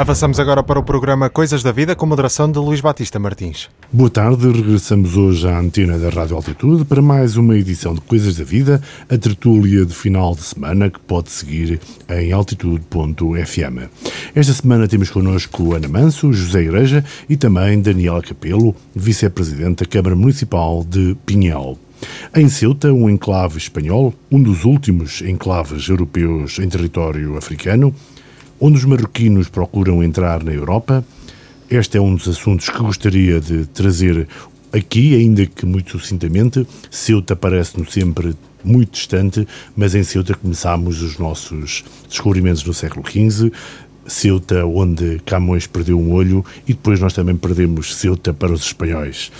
[0.00, 3.68] Avançamos agora para o programa Coisas da Vida com moderação de Luís Batista Martins.
[3.92, 8.34] Boa tarde, regressamos hoje à antena da Rádio Altitude para mais uma edição de Coisas
[8.34, 11.78] da Vida, a tertúlia de final de semana que pode seguir
[12.08, 13.90] em altitude.fm.
[14.34, 20.16] Esta semana temos connosco Ana Manso, José Igreja e também Daniela Capelo, vice-presidente da Câmara
[20.16, 21.76] Municipal de Pinhel.
[22.34, 27.94] Em Ceuta, um enclave espanhol, um dos últimos enclaves europeus em território africano,
[28.60, 31.04] onde os marroquinos procuram entrar na Europa.
[31.70, 34.28] Este é um dos assuntos que gostaria de trazer
[34.72, 36.66] aqui, ainda que muito sucintamente.
[36.90, 43.50] Ceuta parece-nos sempre muito distante, mas em Ceuta começámos os nossos descobrimentos no século XV.
[44.06, 49.30] Ceuta, onde Camões perdeu um olho, e depois nós também perdemos Ceuta para os espanhóis.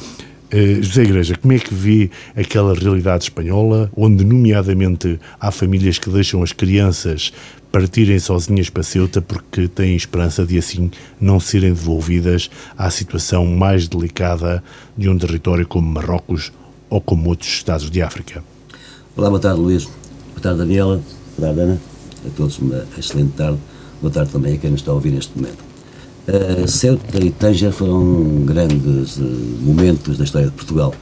[0.53, 6.11] Uh, José Igreja, como é que vê aquela realidade espanhola, onde, nomeadamente, há famílias que
[6.11, 7.33] deixam as crianças
[7.71, 13.87] partirem sozinhas para Ceuta porque têm esperança de assim não serem devolvidas à situação mais
[13.87, 14.63] delicada
[14.97, 16.53] de um território como Marrocos
[16.89, 18.43] ou como outros estados de África.
[19.17, 21.01] Olá, boa tarde Luís, boa tarde Daniela,
[21.39, 21.81] boa tarde Ana,
[22.27, 23.59] a todos uma excelente tarde,
[24.01, 25.71] boa tarde também a quem nos está a ouvir neste momento.
[26.27, 29.23] Uh, Ceuta e Tanger foram grandes uh,
[29.61, 30.95] momentos da história de Portugal.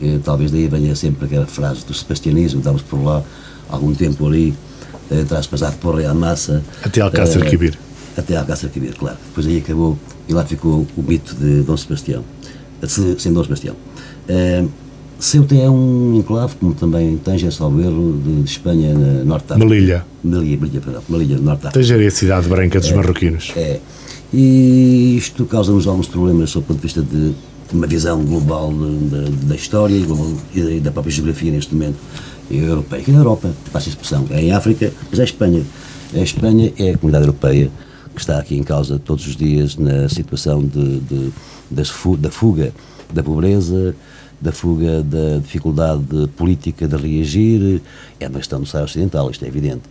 [0.00, 3.22] Uh, talvez daí venha sempre aquela frase do sebastianismo, estávamos por lá
[3.68, 4.54] algum tempo ali,
[5.10, 6.62] uh, traz passar de porra à massa.
[6.82, 7.78] Até Alcácer uh, Quibir.
[8.16, 9.16] Até Alcácer Quibir, claro.
[9.28, 12.24] Depois aí acabou e lá ficou o mito de Dom Sebastião,
[13.18, 13.76] sem Dom Sebastião.
[15.18, 19.66] Ceuta é um enclave, como também Tanger, salvo erro, de, de Espanha, na Norte África.
[19.66, 20.06] Melilla.
[20.22, 21.02] Melilla, Melilla, perdão.
[21.08, 21.80] Melilla, Norte África.
[21.80, 23.52] Tanger é a cidade branca dos marroquinos.
[23.56, 23.80] É.
[24.32, 27.32] E isto causa-nos alguns problemas sob o ponto de vista de
[27.72, 29.96] uma visão global de, da história
[30.54, 31.96] e da própria geografia neste momento
[32.50, 33.02] europeia.
[33.02, 35.62] Que na Europa, passa a expressão, é em África, mas é a Espanha.
[36.14, 37.70] A Espanha é a comunidade europeia
[38.14, 41.32] que está aqui em causa todos os dias na situação de, de,
[41.70, 42.72] de da fuga
[43.12, 43.94] da pobreza,
[44.40, 47.80] da fuga da dificuldade política de reagir.
[48.18, 49.82] É uma questão do Saara Ocidental, isto é evidente.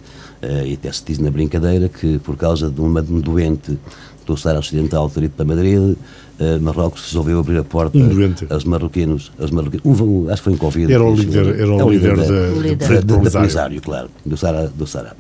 [0.42, 3.78] Uh, e até se diz na brincadeira que, por causa de uma, um doente
[4.26, 5.96] do Saara Ocidental ter ido para Madrid,
[6.40, 9.32] uh, Marrocos resolveu abrir a porta um aos marroquinos.
[9.40, 10.94] Aos marroquinos um, acho que foi um Covid.
[10.94, 14.38] Era o líder, era o, é o líder, líder da, da, da, Polisário, claro, do
[14.38, 14.68] Sara.
[14.68, 15.16] Do Sara.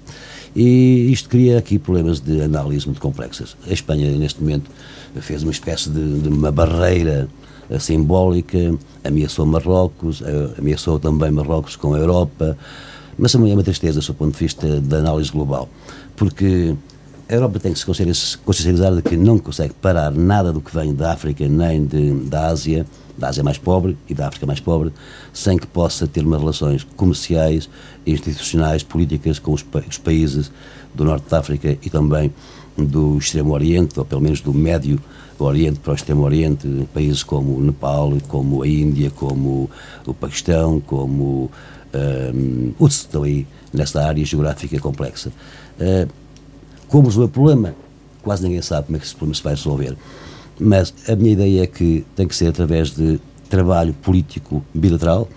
[0.56, 3.58] E isto cria aqui problemas de análise muito complexas.
[3.68, 4.72] A Espanha, neste momento,
[5.20, 7.28] fez uma espécie de, de uma barreira
[7.70, 8.58] uh, simbólica,
[9.04, 12.58] ameaçou Marrocos, uh, ameaçou também Marrocos com a Europa,
[13.18, 15.70] mas também é uma tristeza, do ponto de vista da análise global,
[16.16, 16.76] porque
[17.28, 17.86] a Europa tem que se
[18.38, 22.48] consciencializar de que não consegue parar nada do que vem da África nem de, da
[22.48, 22.86] Ásia,
[23.18, 24.94] da Ásia mais pobre e da África mais pobre,
[25.34, 27.68] sem que possa ter uma relações comerciais,
[28.06, 30.52] institucionais, políticas com os, os países
[30.94, 32.32] do Norte da África e também
[32.78, 35.00] do Extremo Oriente, ou pelo menos do Médio
[35.40, 39.70] Oriente para o Extremo Oriente, países como o Nepal, como a Índia, como
[40.06, 41.50] o Paquistão, como
[42.34, 45.32] um, o ali nessa área geográfica complexa.
[45.80, 46.25] Uh,
[46.96, 47.76] como resolver o problema?
[48.22, 49.98] Quase ninguém sabe como é que esse problema se vai resolver.
[50.58, 53.20] Mas a minha ideia é que tem que ser através de
[53.50, 55.28] trabalho político bilateral,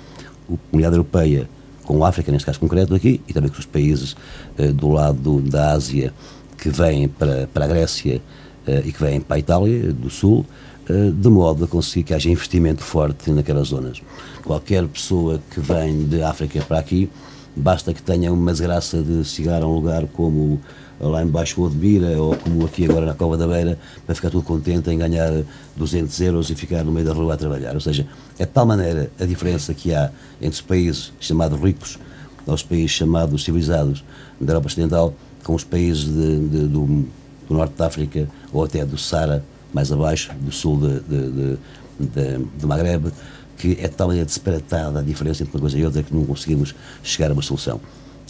[0.48, 1.48] a Comunidade Europeia
[1.82, 4.14] com a África, neste caso concreto aqui, e também com os países
[4.56, 6.14] uh, do lado da Ásia
[6.56, 8.22] que vêm para, para a Grécia
[8.69, 10.46] uh, e que vêm para a Itália do Sul,
[10.88, 14.00] uh, de modo a conseguir que haja investimento forte naquelas zonas.
[14.44, 17.10] Qualquer pessoa que vem de África para aqui,
[17.56, 20.60] basta que tenha uma desgraça de chegar a um lugar como
[21.00, 24.31] lá embaixo o de Bira, ou como aqui agora na Cova da Beira, para ficar
[24.31, 25.31] tudo contente em ganhar
[25.76, 27.75] 200 euros e ficar no meio da rua a trabalhar.
[27.75, 28.06] Ou seja,
[28.38, 30.10] é de tal maneira a diferença que há
[30.41, 31.98] entre os países chamados ricos,
[32.47, 34.04] os países chamados civilizados
[34.41, 35.14] da Europa Ocidental,
[35.44, 36.87] com os países de, de, do,
[37.48, 41.58] do, Norte da África, ou até do Sara, mais abaixo, do sul de, de,
[42.00, 43.12] de, de Maghreb,
[43.58, 46.74] que é tal maneira disparatada a diferença entre uma coisa e outra que não conseguimos
[47.02, 47.80] chegar a uma solução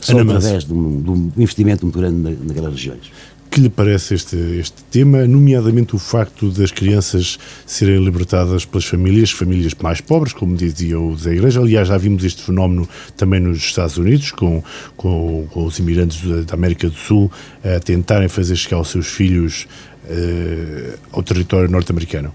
[0.01, 3.11] só Ana através de um, de um, investimento muito grande naquelas regiões.
[3.51, 9.31] Que lhe parece este, este tema, nomeadamente o facto das crianças serem libertadas pelas famílias,
[9.31, 11.61] famílias mais pobres, como dizia o Zé Igreja.
[11.61, 12.87] Aliás, já vimos este fenómeno
[13.17, 14.63] também nos Estados Unidos, com,
[14.97, 17.33] com, com os imigrantes da América do Sul
[17.65, 19.67] a tentarem fazer chegar os seus filhos
[20.05, 22.35] uh, ao território norte-americano.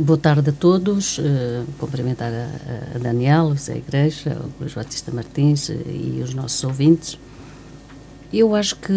[0.00, 1.18] Boa tarde a todos.
[1.18, 7.18] Uh, cumprimentar a, a Daniel, a Igreja, o Luís Batista Martins e os nossos ouvintes.
[8.32, 8.92] Eu acho que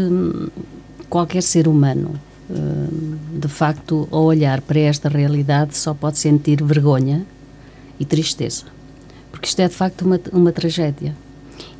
[1.10, 2.14] qualquer ser humano,
[2.48, 7.26] uh, de facto, ao olhar para esta realidade, só pode sentir vergonha
[8.00, 8.66] e tristeza.
[9.32, 11.16] Porque isto é, de facto, uma, uma tragédia.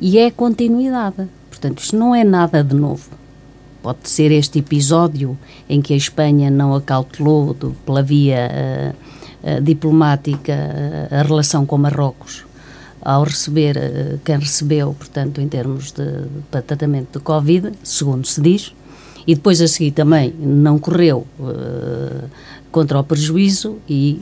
[0.00, 1.28] E é continuidade.
[1.48, 3.08] Portanto, isto não é nada de novo.
[3.84, 5.38] pode ser este episódio
[5.68, 9.11] em que a Espanha não acautelou do, pela via uh,
[9.62, 12.44] diplomática uh, a relação com Marrocos
[13.00, 13.76] ao receber
[14.24, 18.72] quem recebeu, portanto, em termos de, de tratamento de Covid, segundo se diz,
[19.26, 21.26] e depois a seguir também não correu
[22.70, 24.20] contra o prejuízo e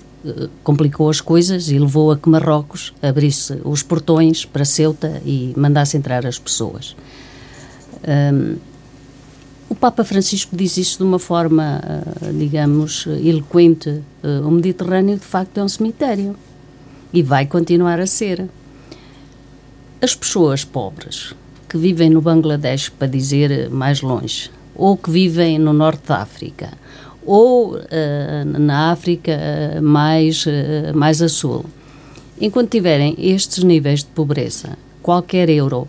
[0.62, 5.96] complicou as coisas e levou a que Marrocos abrisse os portões para Ceuta e mandasse
[5.96, 6.96] entrar as pessoas.
[8.32, 8.56] Um,
[9.70, 13.88] o Papa Francisco diz isso de uma forma, uh, digamos, eloquente.
[13.88, 16.34] Uh, o Mediterrâneo, de facto, é um cemitério
[17.12, 18.48] e vai continuar a ser.
[20.02, 21.34] As pessoas pobres
[21.68, 26.72] que vivem no Bangladesh, para dizer mais longe, ou que vivem no norte da África,
[27.24, 27.80] ou uh,
[28.58, 29.38] na África
[29.80, 30.44] mais,
[30.96, 31.64] mais a sul,
[32.40, 35.86] enquanto tiverem estes níveis de pobreza, qualquer euro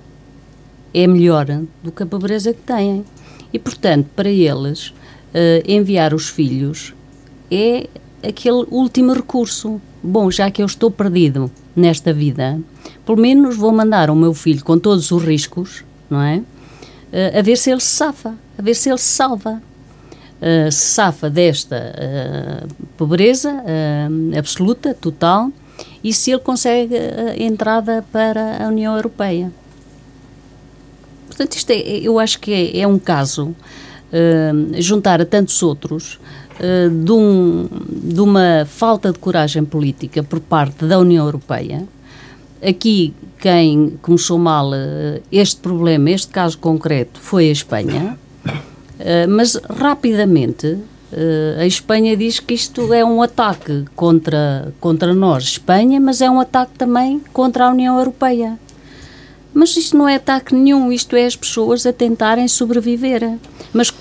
[0.94, 1.48] é melhor
[1.82, 3.04] do que a pobreza que têm.
[3.54, 4.94] E, portanto, para eles, uh,
[5.68, 6.94] enviar os filhos
[7.50, 7.88] é
[8.24, 9.82] aquele último recurso.
[10.04, 12.60] Bom, já que eu estou perdido nesta vida,
[13.06, 16.38] pelo menos vou mandar o meu filho com todos os riscos, não é?
[16.38, 19.62] Uh, a ver se ele se safa, a ver se ele se salva.
[20.42, 21.94] Uh, se safa desta
[22.98, 23.64] pobreza
[24.36, 25.52] absoluta, total,
[26.04, 29.52] e se ele consegue a entrada para a União Europeia.
[31.32, 36.20] Portanto, isto é, eu acho que é, é um caso, uh, juntar a tantos outros,
[36.60, 41.88] uh, de, um, de uma falta de coragem política por parte da União Europeia.
[42.62, 48.20] Aqui, quem começou mal uh, este problema, este caso concreto, foi a Espanha,
[49.30, 50.78] mas rapidamente
[51.58, 56.40] a Espanha diz que isto é um ataque contra, contra nós, Espanha, mas é um
[56.40, 58.60] ataque também contra a União Europeia.
[59.54, 63.38] Mas isto não é ataque nenhum, isto é as pessoas a tentarem sobreviver.
[63.74, 63.94] Mas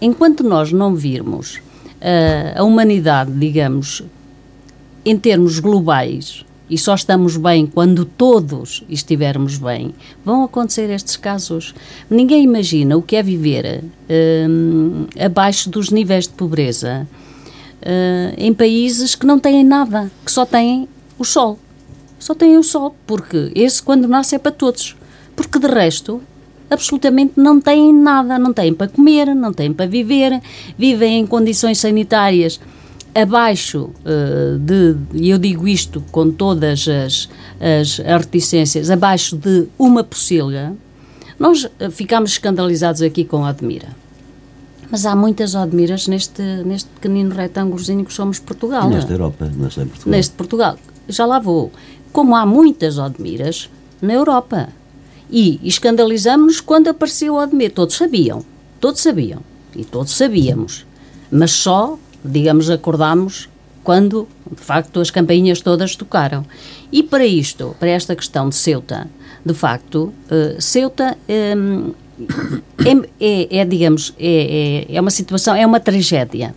[0.00, 4.02] enquanto nós não virmos uh, a humanidade, digamos,
[5.04, 9.94] em termos globais, e só estamos bem quando todos estivermos bem,
[10.24, 11.74] vão acontecer estes casos.
[12.08, 17.06] Ninguém imagina o que é viver uh, abaixo dos níveis de pobreza
[17.82, 20.88] uh, em países que não têm nada, que só têm
[21.18, 21.58] o sol
[22.24, 24.96] só têm o sol, porque esse, quando nasce, é para todos.
[25.36, 26.22] Porque de resto,
[26.70, 30.40] absolutamente não têm nada, não têm para comer, não têm para viver,
[30.78, 32.58] vivem em condições sanitárias
[33.14, 37.28] abaixo uh, de, e eu digo isto com todas as,
[37.60, 40.74] as reticências, abaixo de uma pocilga,
[41.38, 43.88] nós uh, ficamos escandalizados aqui com a Admira.
[44.90, 48.88] Mas há muitas Admiras neste, neste pequenino retângulozinho que somos Portugal.
[48.88, 50.06] Nesta Europa, não é Portugal.
[50.06, 50.78] Neste Portugal.
[51.06, 51.70] Já lá vou
[52.14, 53.68] como há muitas Odmiras
[54.00, 54.68] na Europa.
[55.28, 57.72] E escandalizamos-nos quando apareceu Odmir.
[57.72, 58.44] Todos sabiam,
[58.80, 59.40] todos sabiam,
[59.74, 60.86] e todos sabíamos.
[61.28, 63.48] Mas só, digamos, acordámos
[63.82, 66.46] quando, de facto, as campainhas todas tocaram.
[66.92, 69.08] E para isto, para esta questão de Ceuta,
[69.44, 71.92] de facto, uh, Ceuta um,
[72.86, 76.54] é, é, é, digamos, é, é, é uma situação, é uma tragédia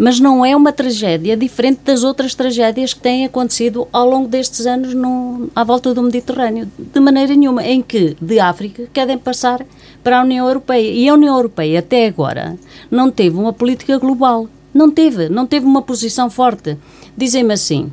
[0.00, 4.64] mas não é uma tragédia diferente das outras tragédias que têm acontecido ao longo destes
[4.64, 9.62] anos no, à volta do Mediterrâneo, de maneira nenhuma, em que de África querem passar
[10.02, 10.90] para a União Europeia.
[10.90, 12.56] E a União Europeia, até agora,
[12.90, 14.48] não teve uma política global.
[14.72, 16.78] Não teve, não teve uma posição forte.
[17.14, 17.92] Dizem-me assim,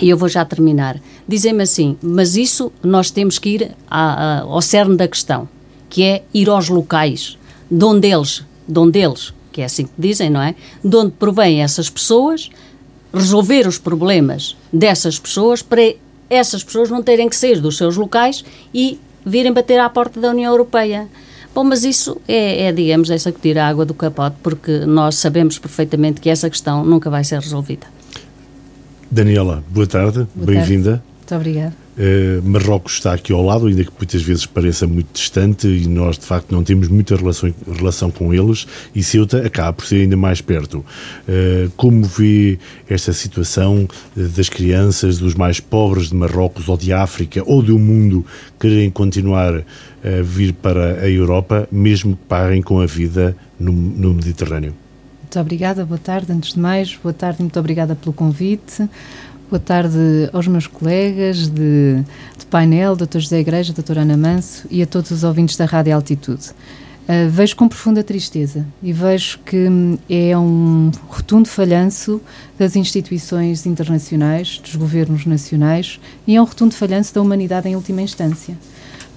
[0.00, 0.98] e eu vou já terminar,
[1.28, 5.46] dizem-me assim, mas isso nós temos que ir ao cerne da questão,
[5.90, 7.36] que é ir aos locais,
[7.70, 10.54] de onde eles, de onde eles que é assim que dizem, não é?
[10.84, 12.50] De onde provém essas pessoas,
[13.12, 15.94] resolver os problemas dessas pessoas para
[16.28, 20.30] essas pessoas não terem que sair dos seus locais e virem bater à porta da
[20.30, 21.08] União Europeia.
[21.52, 25.16] Bom, mas isso é, é digamos, essa que tira a água do capote, porque nós
[25.16, 27.86] sabemos perfeitamente que essa questão nunca vai ser resolvida.
[29.10, 31.02] Daniela, boa tarde, bem-vinda.
[31.18, 31.79] Muito obrigada.
[31.98, 36.16] Uh, Marrocos está aqui ao lado, ainda que muitas vezes pareça muito distante e nós
[36.16, 40.16] de facto não temos muita relação, relação com eles e Ceuta acaba por ser ainda
[40.16, 40.78] mais perto.
[40.78, 46.92] Uh, como vê esta situação uh, das crianças, dos mais pobres de Marrocos ou de
[46.92, 48.24] África ou do mundo
[48.58, 49.62] querem continuar
[50.02, 54.74] a vir para a Europa, mesmo que parem com a vida no, no Mediterrâneo?
[55.30, 56.32] Muito obrigada, boa tarde.
[56.32, 58.88] Antes de mais, boa tarde e muito obrigada pelo convite.
[59.50, 59.98] Boa tarde
[60.32, 62.04] aos meus colegas de,
[62.38, 63.18] de painel, Dr.
[63.18, 63.98] José Igreja, Dr.
[63.98, 66.50] Ana Manso e a todos os ouvintes da Rádio Altitude.
[66.50, 69.66] Uh, vejo com profunda tristeza e vejo que
[70.08, 72.20] é um rotundo falhanço
[72.56, 78.02] das instituições internacionais, dos governos nacionais e é um rotundo falhanço da humanidade em última
[78.02, 78.56] instância.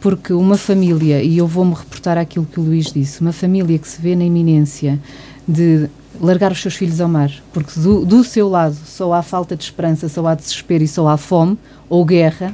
[0.02, 3.88] porque uma família, e eu vou-me reportar àquilo que o Luís disse, uma família que
[3.88, 5.00] se vê na iminência
[5.48, 5.88] de
[6.20, 9.63] largar os seus filhos ao mar, porque do, do seu lado só há falta de
[9.63, 11.58] esperança, só há desespero e só há fome
[11.89, 12.53] ou guerra,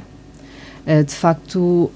[0.86, 1.90] uh, de facto, uh,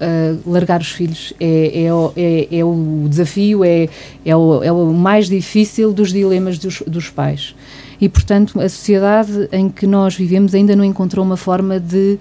[0.45, 3.89] largar os filhos é, é, é, é, o desafio, é,
[4.25, 7.55] é, o, é o mais difícil dos dilemas dos, dos pais.
[7.99, 12.19] E, portanto, a sociedade em que nós vivemos ainda não encontrou uma forma de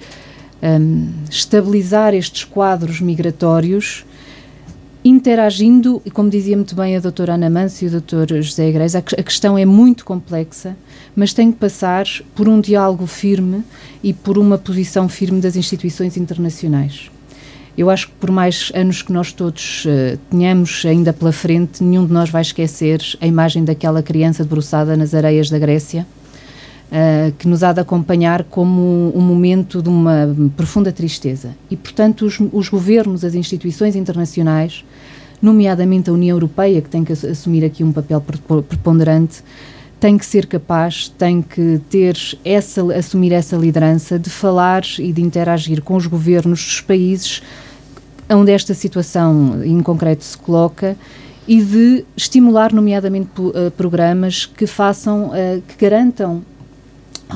[0.62, 4.04] um, estabilizar estes quadros migratórios
[5.04, 8.98] interagindo, e como dizia muito bem a doutora Ana Manso e o doutor José Igreja,
[8.98, 10.74] a questão é muito complexa,
[11.14, 13.62] mas tem que passar por um diálogo firme
[14.02, 17.10] e por uma posição firme das instituições internacionais.
[17.76, 22.06] Eu acho que por mais anos que nós todos uh, tenhamos ainda pela frente, nenhum
[22.06, 26.06] de nós vai esquecer a imagem daquela criança debruçada nas areias da Grécia,
[26.94, 31.50] uh, que nos há de acompanhar como um momento de uma profunda tristeza.
[31.68, 34.84] E, portanto, os, os governos, as instituições internacionais,
[35.42, 39.42] nomeadamente a União Europeia, que tem que assumir aqui um papel preponderante,
[39.98, 45.22] tem que ser capaz, tem que ter essa, assumir essa liderança de falar e de
[45.22, 47.42] interagir com os governos dos países
[48.28, 50.96] onde esta situação em concreto se coloca
[51.46, 56.42] e de estimular, nomeadamente, uh, programas que façam, uh, que garantam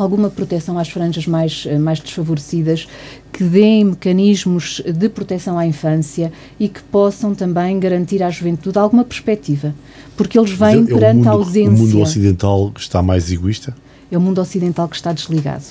[0.03, 2.87] alguma proteção às franjas mais, uh, mais desfavorecidas,
[3.33, 9.05] que deem mecanismos de proteção à infância e que possam também garantir à juventude alguma
[9.05, 9.75] perspectiva.
[10.17, 11.71] Porque eles vêm é perante mundo, a ausência.
[11.71, 13.75] O mundo ocidental que está mais egoísta?
[14.11, 15.65] É o mundo ocidental que está desligado.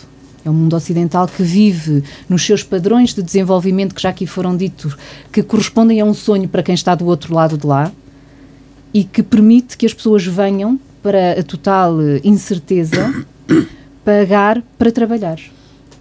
[0.46, 4.56] É um mundo ocidental que vive nos seus padrões de desenvolvimento que já aqui foram
[4.56, 4.96] ditos,
[5.32, 7.92] que correspondem a um sonho para quem está do outro lado de lá
[8.94, 13.26] e que permite que as pessoas venham para a total eh, incerteza
[14.08, 15.38] pagar para trabalhar.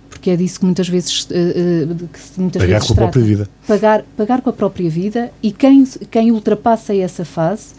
[0.09, 3.25] Porque é disso que muitas vezes, uh, uh, que muitas pagar vezes com a própria
[3.25, 3.49] vida.
[3.67, 7.75] Pagar, pagar com a própria vida e quem, quem ultrapassa essa fase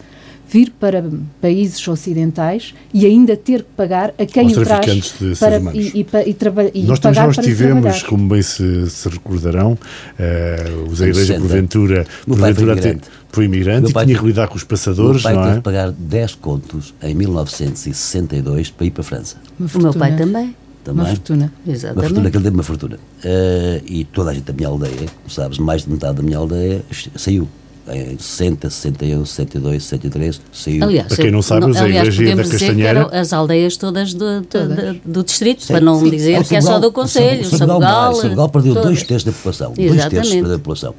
[0.50, 1.04] vir para
[1.42, 6.36] países ocidentais e ainda ter que pagar a quem o traz para, e, e, e,
[6.74, 12.76] e Nós também já estivemos, como bem se, se recordarão, uh, os Igreja porventura, porventura
[12.76, 15.54] foi imigrante, foi imigrante e tinha que lidar com os passadores, meu pai não teve
[15.54, 15.56] é?
[15.56, 19.36] que pagar 10 contos em 1962 para ir para a França.
[19.58, 20.54] O meu pai também.
[20.84, 21.04] Também.
[21.04, 21.52] Uma fortuna.
[21.66, 21.98] Exatamente.
[21.98, 22.96] Uma fortuna, aquele deu uma fortuna.
[22.96, 26.82] Uh, e toda a gente da minha aldeia, sabes, mais de metade da minha aldeia
[27.14, 27.46] saiu
[27.90, 30.84] em 60, 61, 62, 63, saiu.
[30.84, 33.08] Aliás, para quem não sabe, a Igreja da Castanheira.
[33.12, 34.96] as aldeias todas do, todas.
[34.96, 36.10] do, do distrito, sim, para não sim.
[36.10, 37.42] dizer é que é só do Conselho.
[37.42, 38.88] O Sabugal, Sabugal perdeu todas.
[38.88, 39.72] dois terços da população.
[39.76, 40.10] Exatamente.
[40.14, 40.94] Dois terços da população.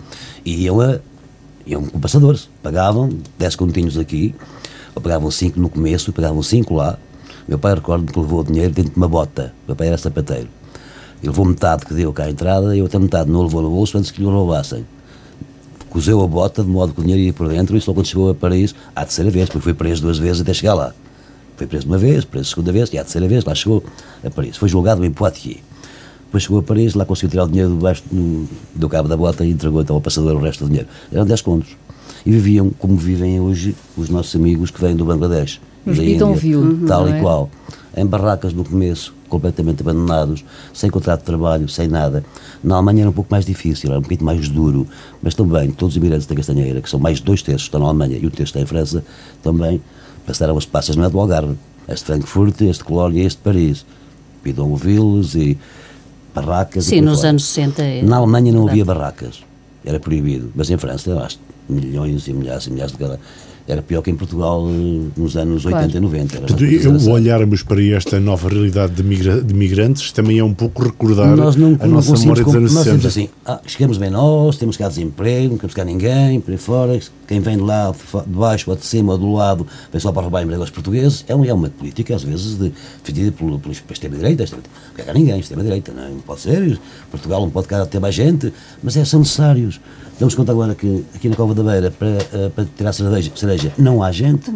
[0.45, 0.99] E iam, a,
[1.69, 2.49] iam com passadores.
[2.61, 4.35] Pagavam 10 continhos aqui,
[4.95, 6.97] ou pagavam 5 no começo, pagavam 5 lá.
[7.47, 9.53] Meu pai recorda que levou o dinheiro dentro de uma bota.
[9.67, 10.49] Meu pai era sapateiro.
[11.21, 13.97] Ele levou metade que deu cá à entrada e outra metade não levou no bolso
[13.97, 14.85] antes que lhe roubassem
[15.89, 18.29] cozeu a bota de modo que o dinheiro ia por dentro e só quando chegou
[18.29, 20.93] a Paris, à terceira vez, porque foi preso duas vezes até chegar lá.
[21.57, 23.83] Foi preso uma vez, preso segunda vez e à terceira vez lá chegou
[24.23, 24.55] a Paris.
[24.55, 25.59] Foi julgado em Poitiers.
[26.29, 29.43] Depois chegou a Paris, lá conseguiu tirar o dinheiro debaixo do, do cabo da bota
[29.43, 30.87] e entregou então ao passador o resto do dinheiro.
[31.11, 31.75] Eram 10 contos.
[32.23, 35.59] E viviam como vivem hoje os nossos amigos que vêm do Bangladesh.
[35.83, 36.85] Nos Bidonville.
[36.85, 37.19] Tal e é?
[37.19, 37.49] qual.
[37.97, 42.23] Em barracas no começo, completamente abandonados, sem contrato de trabalho, sem nada.
[42.63, 44.87] Na Alemanha era um pouco mais difícil, era um pouquinho mais duro,
[45.23, 48.19] mas também todos os imigrantes da Castanheira, que são mais dois terços estão na Alemanha
[48.21, 49.03] e um terço está em França,
[49.41, 49.81] também
[50.27, 51.55] passaram as passas não é do Algarve,
[51.87, 53.83] este Frankfurt, este Colónia, este Paris,
[54.43, 55.57] Bidonvilles e
[56.33, 56.85] barracas.
[56.85, 57.29] Sim, nos fora.
[57.29, 57.81] anos 60.
[57.81, 59.41] É na Alemanha não havia barracas,
[59.83, 63.19] era proibido, mas em França, acho milhões e milhares e milhares de cada
[63.69, 65.85] era pior que em Portugal eh, nos anos claro.
[65.85, 66.37] 80 e 90.
[66.39, 71.35] Portanto, olharmos para esta nova realidade de, migra de migrantes também é um pouco recordar
[71.35, 73.07] nós não, a nossa memória dos anos nós 60.
[73.07, 76.99] assim, ah, chegamos bem nós, temos cá desemprego, não temos cá ninguém, por aí fora,
[77.27, 77.93] quem vem de lá,
[78.25, 81.23] de baixo ou de cima ou do lado, vem só para roubar emprego aos portugueses,
[81.27, 82.73] é, é uma política às vezes de,
[83.03, 84.63] defendida pelo, pelo extrema-direita, não
[84.95, 86.79] quer cá ninguém, extrema-direita, não, não pode ser,
[87.11, 89.79] Portugal não pode cá ter mais gente, mas é, são necessários.
[90.19, 93.73] Damos conta agora que aqui na Cova da Beira, para, uh, para tirar cereja, cereja,
[93.77, 94.51] não há gente.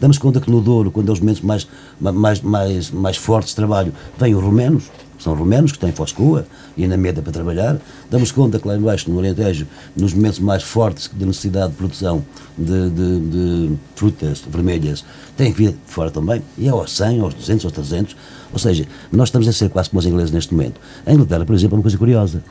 [0.00, 1.68] Damos conta que no Douro, quando é os momentos mais,
[2.00, 6.84] mais, mais, mais fortes de trabalho, vêm os romenos, são romenos que têm Foscoa e
[6.88, 7.78] na Meda para trabalhar.
[8.10, 12.24] Damos conta que lá embaixo, no Orientejo, nos momentos mais fortes de necessidade de produção
[12.56, 15.04] de, de, de frutas vermelhas,
[15.36, 16.42] têm que vir fora também.
[16.56, 18.16] E é aos 100, aos 200, aos 300.
[18.52, 20.80] Ou seja, nós estamos a ser quase como os ingleses neste momento.
[21.06, 22.42] A Inglaterra, por exemplo, é uma coisa curiosa.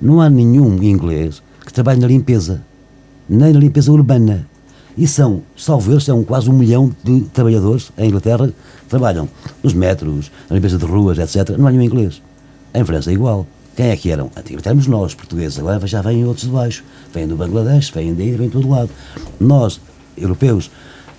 [0.00, 1.42] Não há nenhum inglês
[1.76, 2.62] que trabalham na limpeza,
[3.28, 4.46] nem na limpeza urbana.
[4.96, 9.28] E são, salvo eles, são quase um milhão de trabalhadores em Inglaterra que trabalham
[9.62, 11.50] nos metros, na limpeza de ruas, etc.
[11.58, 12.22] Não há nenhum inglês.
[12.72, 13.46] Em França é igual.
[13.76, 14.30] Quem é que eram?
[14.34, 16.82] Antigamente éramos nós, portugueses, agora já vêm outros de baixo.
[17.12, 18.88] Vêm do Bangladesh, vêm da Índia, vêm de todo lado.
[19.38, 19.78] Nós,
[20.16, 20.70] europeus,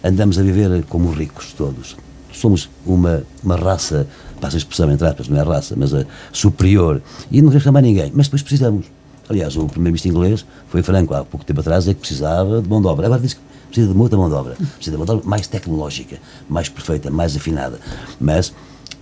[0.04, 1.96] andamos a viver como ricos todos.
[2.34, 4.08] Somos uma, uma raça,
[4.42, 7.00] passa a expressão entre aspas, não é raça, mas a superior.
[7.30, 8.97] E não queremos chamar ninguém, mas depois precisamos.
[9.30, 12.82] Aliás, o primeiro-ministro inglês foi franco há pouco tempo atrás, é que precisava de mão
[12.82, 13.08] de obra.
[13.08, 14.56] Agora diz que precisa de muita mão de obra.
[14.56, 16.18] Precisa de mão de obra mais tecnológica,
[16.50, 17.80] mais perfeita, mais afinada.
[18.20, 18.54] Mas,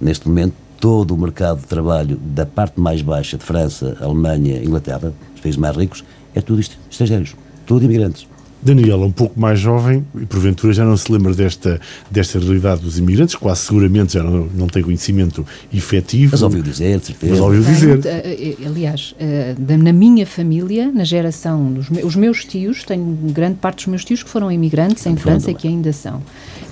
[0.02, 5.14] neste momento, todo o mercado de trabalho da parte mais baixa de França, Alemanha, Inglaterra,
[5.34, 6.04] os países mais ricos,
[6.34, 8.28] é tudo estrangeiros, tudo imigrantes.
[8.66, 11.80] Daniela, um pouco mais jovem, e porventura já não se lembra desta,
[12.10, 16.32] desta realidade dos imigrantes, quase seguramente já não, não tem conhecimento efetivo.
[16.32, 17.32] Mas ouviu dizer, de certeza.
[17.32, 18.04] Mas ouviu dizer.
[18.04, 23.06] Eh, eh, aliás, eh, na minha família, na geração dos meus, os meus tios, tenho
[23.32, 26.24] grande parte dos meus tios que foram imigrantes em França e que ainda são.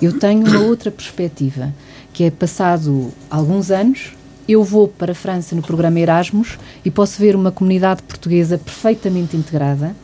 [0.02, 1.72] Eu tenho uma outra perspectiva,
[2.12, 4.14] que é passado alguns anos,
[4.48, 9.36] eu vou para a França no programa Erasmus e posso ver uma comunidade portuguesa perfeitamente
[9.36, 9.94] integrada,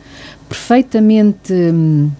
[0.51, 2.11] perfeitamente, hum,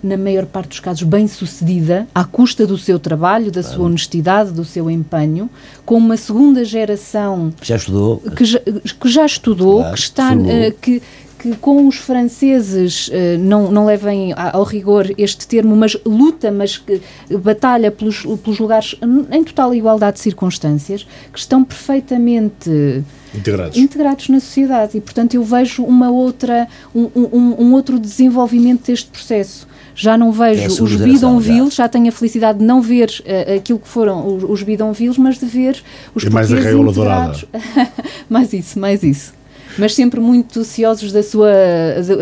[0.00, 4.52] na maior parte dos casos, bem sucedida, à custa do seu trabalho, da sua honestidade,
[4.52, 5.50] do seu empenho,
[5.84, 10.32] com uma segunda geração que já estudou, que já, que já estudou, claro, que está,
[10.32, 11.02] uh, que
[11.40, 16.76] que com os franceses uh, não, não levem ao rigor este termo, mas luta, mas
[16.76, 17.00] que
[17.42, 18.94] batalha pelos, pelos lugares
[19.32, 23.02] em total igualdade de circunstâncias, que estão perfeitamente
[23.34, 23.76] integrados.
[23.76, 29.10] integrados na sociedade e, portanto, eu vejo uma outra, um, um, um outro desenvolvimento deste
[29.10, 33.56] processo já não vejo é os bidonvilles, já tenho a felicidade de não ver uh,
[33.56, 35.82] aquilo que foram os, os bidonvilles, mas de ver
[36.14, 37.44] os é mais a integrados.
[38.28, 39.40] mais isso, mais isso
[39.78, 41.52] mas sempre muito ciosos da sua,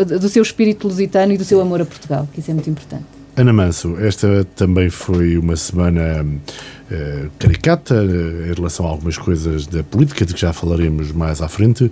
[0.05, 2.69] do, do seu espírito lusitano e do seu amor a Portugal, que isso é muito
[2.69, 3.18] importante.
[3.39, 9.65] Ana Manso, esta também foi uma semana uh, caricata uh, em relação a algumas coisas
[9.65, 11.91] da política, de que já falaremos mais à frente, uh,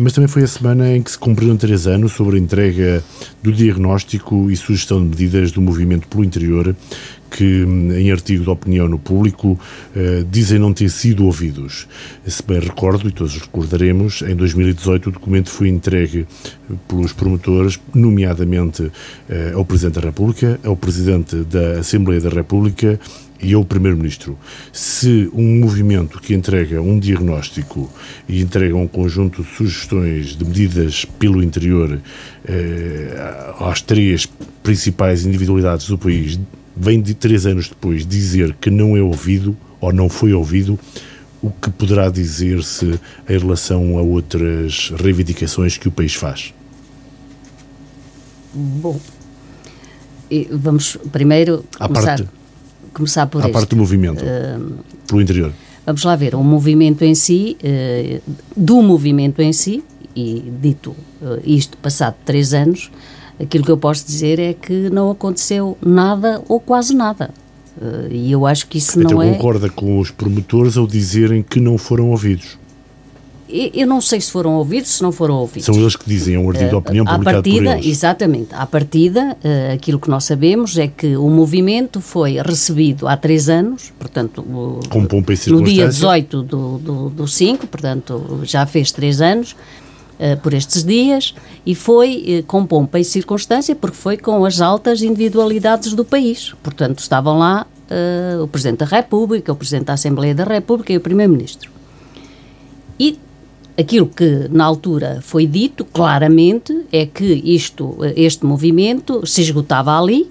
[0.00, 3.04] mas também foi a semana em que se cumpriram três anos sobre a entrega
[3.40, 6.74] do diagnóstico e sugestão de medidas do movimento pelo interior,
[7.34, 9.58] que, em artigo de opinião no público,
[9.94, 11.88] eh, dizem não ter sido ouvidos.
[12.24, 16.28] Se bem recordo, e todos recordaremos, em 2018 o documento foi entregue
[16.86, 18.88] pelos promotores, nomeadamente
[19.28, 23.00] eh, ao Presidente da República, ao Presidente da Assembleia da República
[23.42, 24.38] e ao Primeiro-Ministro.
[24.72, 27.90] Se um movimento que entrega um diagnóstico
[28.28, 32.00] e entrega um conjunto de sugestões de medidas pelo interior
[32.46, 34.26] eh, às três
[34.62, 36.38] principais individualidades do país
[36.76, 40.78] vem de três anos depois dizer que não é ouvido ou não foi ouvido,
[41.42, 46.54] o que poderá dizer-se em relação a outras reivindicações que o país faz?
[48.54, 48.98] Bom,
[50.52, 52.28] vamos primeiro começar, parte,
[52.94, 55.52] começar por a parte do movimento, uh, pelo interior.
[55.84, 59.84] Vamos lá ver, o movimento em si, uh, do movimento em si,
[60.16, 62.90] e dito uh, isto passado três anos,
[63.40, 67.30] aquilo que eu posso dizer é que não aconteceu nada ou quase nada.
[67.76, 69.32] Uh, e eu acho que isso então não é.
[69.32, 72.56] concorda com os promotores ao dizerem que não foram ouvidos?
[73.46, 75.66] Eu não sei se foram ouvidos, se não foram ouvidos.
[75.66, 77.86] São eles que dizem, é um artigo de opinião uh, publicado partida, por eles.
[77.86, 78.48] Exatamente.
[78.54, 83.48] À partida, uh, aquilo que nós sabemos é que o movimento foi recebido há três
[83.48, 84.42] anos, portanto,
[84.88, 89.54] Com pompa e no dia 18 do, do, do 5, portanto, já fez três anos,
[90.18, 94.60] uh, por estes dias e foi uh, com pompa e circunstância, porque foi com as
[94.60, 96.54] altas individualidades do país.
[96.62, 100.96] Portanto, estavam lá uh, o Presidente da República, o Presidente da Assembleia da República e
[100.96, 101.70] o Primeiro-Ministro.
[102.98, 103.18] E
[103.76, 110.30] aquilo que na altura foi dito claramente é que isto, este movimento se esgotava ali,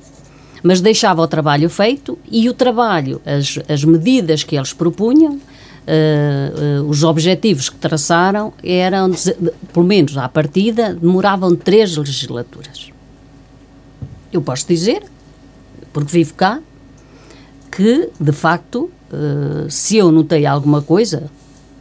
[0.61, 5.39] mas deixava o trabalho feito e o trabalho, as, as medidas que eles propunham,
[5.85, 9.11] Uh, uh, os objetivos que traçaram eram,
[9.73, 12.89] pelo menos à partida, demoravam três legislaturas.
[14.31, 15.03] Eu posso dizer,
[15.91, 16.61] porque vivo cá,
[17.69, 21.29] que, de facto, uh, se eu notei alguma coisa,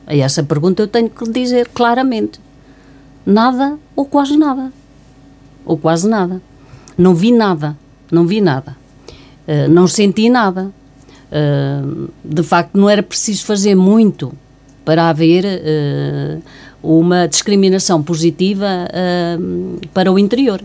[0.04, 2.40] a essa pergunta eu tenho que dizer claramente:
[3.24, 4.72] nada ou quase nada.
[5.64, 6.42] Ou quase nada.
[6.98, 7.76] Não vi nada.
[8.10, 8.76] Não vi nada.
[9.70, 10.72] não senti nada
[11.32, 14.34] Uh, de facto, não era preciso fazer muito
[14.84, 16.42] para haver uh,
[16.82, 20.62] uma discriminação positiva uh, para o interior.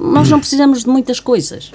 [0.00, 1.72] Nós não precisamos de muitas coisas.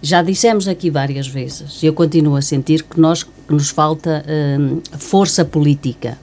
[0.00, 4.24] Já dissemos aqui várias vezes, e eu continuo a sentir que, nós, que nos falta
[4.98, 6.18] força política.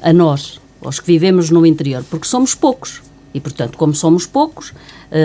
[0.00, 3.02] A nós, aos que vivemos no interior, porque somos poucos.
[3.34, 4.72] E, portanto, como somos poucos,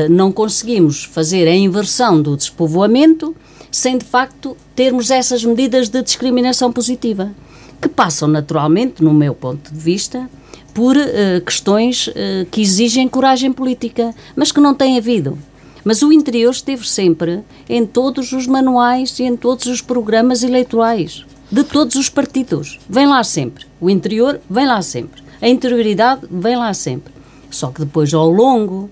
[0.10, 3.34] não conseguimos fazer a inversão do despovoamento
[3.72, 7.32] sem de facto termos essas medidas de discriminação positiva,
[7.82, 10.30] que passam naturalmente, no meu ponto de vista,
[10.74, 15.38] por uh, questões uh, que exigem coragem política, mas que não tem havido.
[15.84, 21.26] Mas o interior esteve sempre em todos os manuais e em todos os programas eleitorais
[21.52, 22.80] de todos os partidos.
[22.90, 23.66] Vem lá sempre.
[23.80, 25.24] O interior vem lá sempre.
[25.42, 27.14] A interioridade vem lá sempre.
[27.50, 28.90] Só que depois, ao longo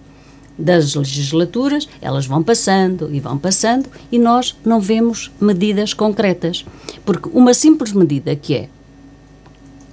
[0.57, 6.65] das legislaturas, elas vão passando e vão passando e nós não vemos medidas concretas.
[7.05, 8.69] Porque uma simples medida que é,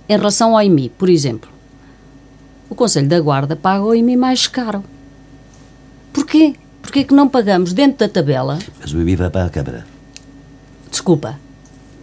[0.09, 1.51] em relação ao IMI, por exemplo,
[2.69, 4.85] o Conselho da Guarda paga o IMI mais caro.
[6.13, 6.55] Porquê?
[6.81, 8.59] Porquê é que não pagamos dentro da tabela?
[8.81, 9.87] Mas o IMI vai para a Câmara.
[10.91, 11.39] Desculpa.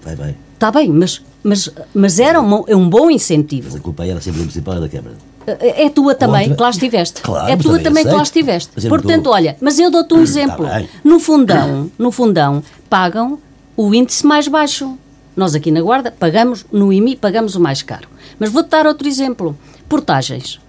[0.04, 0.36] Vai, vai.
[0.54, 3.67] Está bem, mas, mas, mas era um, é um bom incentivo.
[3.67, 5.15] Mas a culpa era sempre municipal da Câmara.
[5.47, 6.56] É tua também, Contra...
[6.56, 7.21] que lá estiveste.
[7.21, 8.88] Claro, é tua também, também que lá estiveste.
[8.88, 9.32] Portanto, tô...
[9.32, 10.65] olha, mas eu dou-te um exemplo.
[10.65, 13.39] Tá no fundão, no fundão, pagam
[13.75, 14.97] o índice mais baixo.
[15.36, 18.10] Nós aqui na Guarda pagamos, no IMI, pagamos o mais caro.
[18.38, 19.58] Mas vou-te dar outro exemplo.
[19.88, 20.60] Portagens.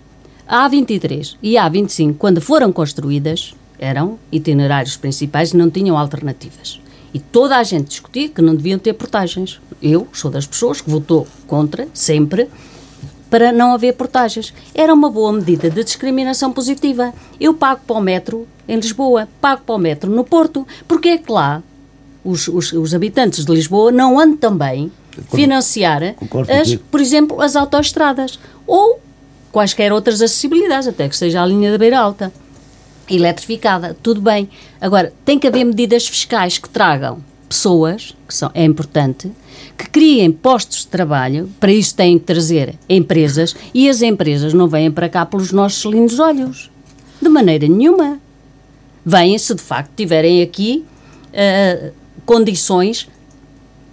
[0.47, 6.81] A A23 e a A25, quando foram construídas, eram itinerários principais e não tinham alternativas.
[7.13, 9.61] E toda a gente discutia que não deviam ter portagens.
[9.83, 12.49] Eu sou das pessoas que votou contra, sempre,
[13.31, 14.53] para não haver portagens.
[14.75, 17.15] Era uma boa medida de discriminação positiva.
[17.41, 21.19] Eu pago para o metro em Lisboa, pago para o metro no Porto, porque é
[21.19, 21.63] que lá
[22.25, 24.93] os, os, os habitantes de Lisboa não andam também
[25.33, 26.85] financiar, Concordo as, contigo.
[26.91, 29.01] por exemplo, as autoestradas ou
[29.53, 32.33] quaisquer outras acessibilidades, até que seja a linha da Beira Alta
[33.09, 34.49] eletrificada, tudo bem.
[34.81, 37.19] Agora, tem que haver medidas fiscais que tragam
[37.51, 39.29] pessoas, que são, é importante,
[39.77, 44.69] que criem postos de trabalho, para isso têm que trazer empresas, e as empresas não
[44.69, 46.71] vêm para cá pelos nossos lindos olhos.
[47.21, 48.21] De maneira nenhuma.
[49.05, 50.85] Vêm se de facto tiverem aqui
[51.33, 51.93] uh,
[52.25, 53.09] condições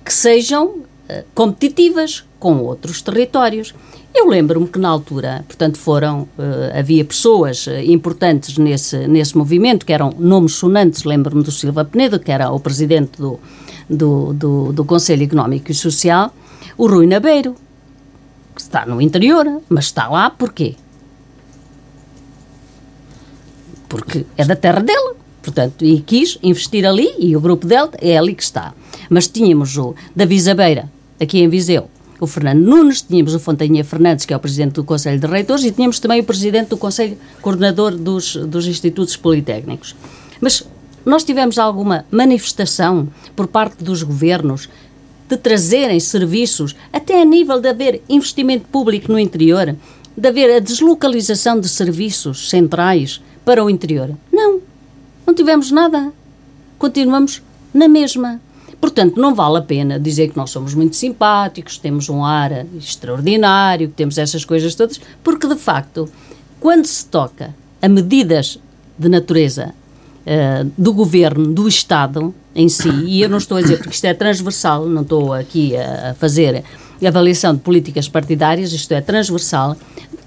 [0.05, 0.85] que sejam uh,
[1.33, 3.73] competitivas com outros territórios.
[4.19, 9.85] Eu lembro-me que na altura, portanto, foram, uh, havia pessoas uh, importantes nesse, nesse movimento,
[9.85, 13.39] que eram nomes sonantes, lembro-me do Silva Penedo, que era o presidente do,
[13.87, 16.33] do, do, do, Conselho Económico e Social,
[16.75, 17.55] o Rui Nabeiro,
[18.55, 20.73] que está no interior, mas está lá porquê?
[23.87, 28.17] Porque é da terra dele, portanto, e quis investir ali, e o Grupo Delta é
[28.17, 28.73] ali que está.
[29.11, 31.87] Mas tínhamos o Davi Zabeira, aqui em Viseu,
[32.19, 35.63] o Fernando Nunes, tínhamos o Fontanha Fernandes, que é o presidente do Conselho de Reitores,
[35.63, 39.95] e tínhamos também o presidente do Conselho Coordenador dos, dos Institutos Politécnicos.
[40.41, 40.63] Mas
[41.05, 44.67] nós tivemos alguma manifestação por parte dos governos
[45.29, 49.75] de trazerem serviços, até a nível de haver investimento público no interior,
[50.15, 54.09] de haver a deslocalização de serviços centrais para o interior?
[54.31, 54.59] Não,
[55.25, 56.11] não tivemos nada.
[56.77, 57.41] Continuamos
[57.73, 58.41] na mesma.
[58.79, 63.89] Portanto, não vale a pena dizer que nós somos muito simpáticos, temos um ar extraordinário,
[63.89, 66.07] temos essas coisas todas, porque de facto,
[66.59, 68.59] quando se toca a medidas
[68.97, 69.73] de natureza
[70.25, 74.05] uh, do governo, do Estado em si, e eu não estou a dizer porque isto
[74.05, 76.63] é transversal, não estou aqui a fazer
[77.05, 79.75] avaliação de políticas partidárias, isto é transversal,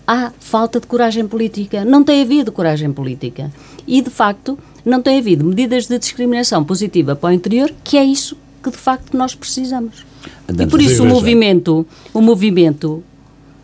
[0.06, 1.84] há falta de coragem política.
[1.84, 3.50] Não tem havido coragem política.
[3.86, 8.04] E, de facto, não tem havido medidas de discriminação positiva para o interior, que é
[8.04, 10.04] isso que de facto nós precisamos.
[10.48, 13.02] Andamos e por isso o movimento, o movimento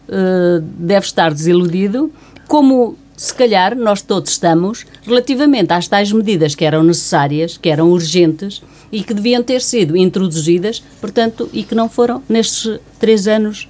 [0.08, 2.10] uh, deve estar desiludido,
[2.46, 7.90] como se calhar nós todos estamos, relativamente às tais medidas que eram necessárias, que eram
[7.90, 13.68] urgentes e que deviam ter sido introduzidas, portanto, e que não foram nestes três anos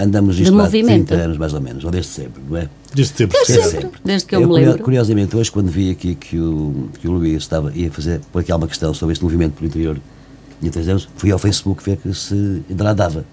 [0.00, 1.08] Andamos de isto há movimento.
[1.08, 2.68] 30 anos, mais ou menos, ou desde sempre, não é?
[2.94, 3.36] Desde sempre.
[3.36, 4.00] Desde Desde sempre, sempre.
[4.04, 4.82] desde que eu, Eu, me lembro.
[4.82, 8.50] Curiosamente, hoje, quando vi aqui que o, que o Luís estava, ia fazer por aqui
[8.50, 9.98] alguma questão sobre este movimento pelo interior,
[10.58, 13.24] tinha três anos, fui ao Facebook ver que se ainda lá dava.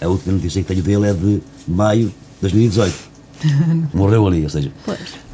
[0.00, 3.13] A última notícia que tenho dele é de maio de 2018.
[3.92, 4.70] Morreu ali, ou seja,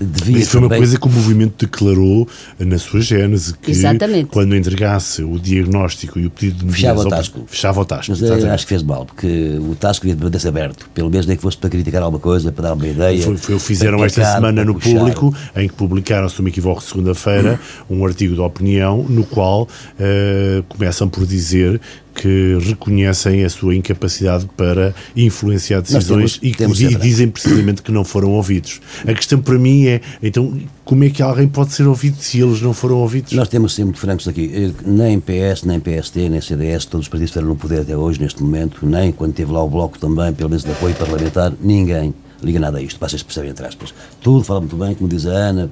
[0.01, 4.27] devia Isso foi uma coisa que o movimento declarou na sua gênese, que Exatamente.
[4.27, 7.45] quando entregasse o diagnóstico e o pedido de medidas Fechava o tasco.
[7.47, 8.13] Fechava o tasco.
[8.13, 8.55] Mas eu exatamente.
[8.55, 11.57] acho que fez mal, porque o Tasco devia permanecer aberto, pelo menos nem que fosse
[11.57, 13.23] para criticar alguma coisa, para dar uma ideia.
[13.23, 14.91] Foi, foi o que fizeram esta semana no puxar.
[14.91, 19.69] público, em que publicaram, se não me equivoco, segunda-feira, um artigo de opinião no qual
[19.99, 21.81] eh, começam por dizer
[22.15, 27.93] que reconhecem a sua incapacidade para influenciar decisões temos- e, temos e dizem precisamente que
[27.93, 28.81] não foram ouvidos.
[29.07, 32.61] A questão para mim é, então, como é que alguém pode ser ouvido se eles
[32.61, 33.33] não foram ouvidos?
[33.33, 37.31] Nós temos sempre francos aqui, eh, nem PS, nem PST, nem CDS, todos os partidos
[37.31, 40.51] estiveram no poder até hoje, neste momento, nem quando teve lá o Bloco também, pelo
[40.51, 43.93] menos de apoio parlamentar, ninguém liga nada a isto, a expressão entre aspas.
[44.21, 45.71] Tudo fala muito bem, como diz a Ana,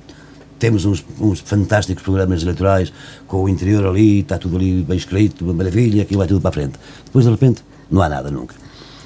[0.59, 2.92] temos uns, uns fantásticos programas eleitorais
[3.27, 6.51] com o interior ali, está tudo ali bem escrito, uma maravilha, aquilo vai tudo para
[6.51, 6.75] a frente.
[7.05, 8.55] Depois, de repente, não há nada nunca.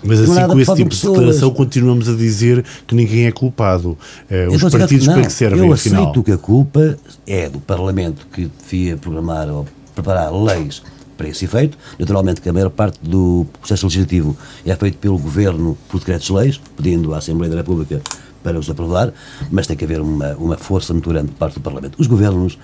[0.05, 3.97] Mas assim, com esse tipo de declaração, continuamos a dizer que ninguém é culpado.
[4.29, 6.03] Eh, os partidos para que servem, eu afinal?
[6.03, 10.83] Eu aceito que a culpa é do Parlamento que devia programar ou preparar leis
[11.17, 11.79] para esse efeito.
[11.99, 14.37] Naturalmente que a maior parte do processo legislativo
[14.67, 18.03] é feito pelo Governo por decretos-leis, pedindo à Assembleia da República
[18.43, 19.13] para os aprovar,
[19.51, 21.97] mas tem que haver uma, uma força muito grande por parte do Parlamento.
[21.99, 22.59] Os governos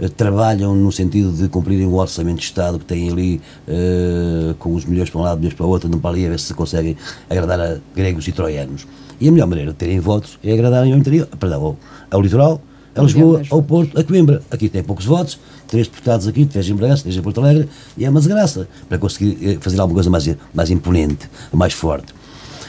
[0.00, 4.74] uh, trabalham no sentido de cumprirem o orçamento de Estado que têm ali uh, com
[4.74, 6.54] os milhões para um lado, milhões para o outro, não para ali a ver se
[6.54, 6.96] conseguem
[7.28, 8.86] agradar a gregos e troianos.
[9.20, 11.76] E a melhor maneira de terem votos é agradarem ao interior, perdão, ao,
[12.10, 12.60] ao litoral,
[12.98, 14.42] a Lisboa, ao Porto, a Coimbra.
[14.50, 18.04] Aqui tem poucos votos, três deputados aqui, três em Bragança, três em Porto Alegre, e
[18.04, 22.12] é uma desgraça para conseguir eh, fazer alguma coisa mais, mais imponente, mais forte.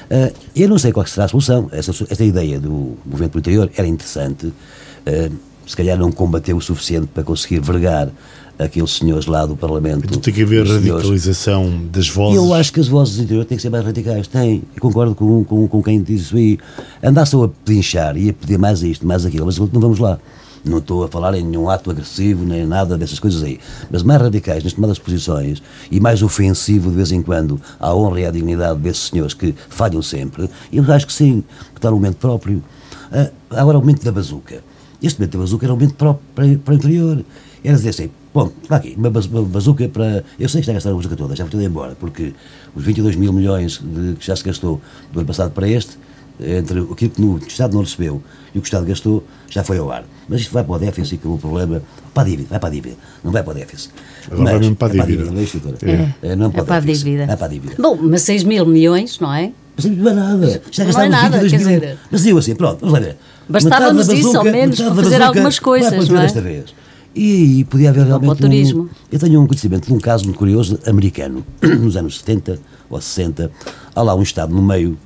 [0.10, 1.70] Uh, eu não sei qual será a solução.
[1.72, 4.48] Essa, esta ideia do movimento do interior era interessante.
[4.48, 8.10] Uh, se calhar não combateu o suficiente para conseguir vergar
[8.58, 10.06] aqueles senhores lá do Parlamento.
[10.06, 11.92] Então tem que haver radicalização senhores.
[11.92, 12.38] das vozes.
[12.38, 14.28] Eu acho que as vozes do interior têm que ser mais radicais.
[14.28, 14.64] Tem.
[14.76, 16.58] Eu concordo com, com, com quem diz isso aí.
[17.02, 20.20] Andar só a pedinchar e a pedir mais isto, mais aquilo, mas não vamos lá.
[20.64, 23.60] Não estou a falar em nenhum ato agressivo, nem nada dessas coisas aí.
[23.90, 27.94] Mas mais radicais nas tomadas de posições e mais ofensivo de vez em quando à
[27.94, 31.44] honra e à dignidade desses senhores que falham sempre, eu acho que sim,
[31.74, 32.64] que está no momento próprio.
[33.12, 34.64] Uh, agora, o momento da bazuca.
[35.02, 37.24] Este momento da bazuca era o momento próprio para, o interior.
[37.64, 40.24] Era dizer assim, bom, está aqui, uma, bazuca para.
[40.40, 42.34] Eu sei que está a gastar a bazuca toda, já foi tudo embora, porque
[42.76, 44.80] os 22 mil milhões de, que já se gastou
[45.12, 45.98] do ano passado para este,
[46.40, 48.22] entre aquilo que o Estado não recebeu
[48.54, 50.04] e o que o Estado gastou, já foi ao ar.
[50.28, 51.82] Mas isto vai para o déficit, que é o problema.
[52.14, 53.92] Para a dívida, vai para a dívida, não vai para o déficit.
[54.26, 55.24] Agora mas, vai mesmo para a dívida.
[55.24, 56.36] É para a dívida, não é, é.
[56.36, 57.24] não para, é para a dívida.
[57.24, 57.76] É para a dívida.
[57.78, 59.52] Bom, mas 6 mil milhões, não é?
[59.76, 60.62] Mas não é nada.
[60.72, 61.98] Já não é nada, quer dizer...
[62.12, 63.18] Mas eu assim, pronto, vamos lá ver.
[63.48, 66.22] Bastava-nos isso, ao menos, para fazer algumas coisas, não é?
[66.22, 66.74] Desta vez.
[67.16, 68.28] E, e podia haver realmente.
[68.28, 68.84] Para o turismo.
[68.84, 73.02] Um, eu tenho um conhecimento de um caso muito curioso americano, nos anos 70 ou
[73.02, 73.52] 60.
[73.96, 74.98] Há lá um Estado no meio,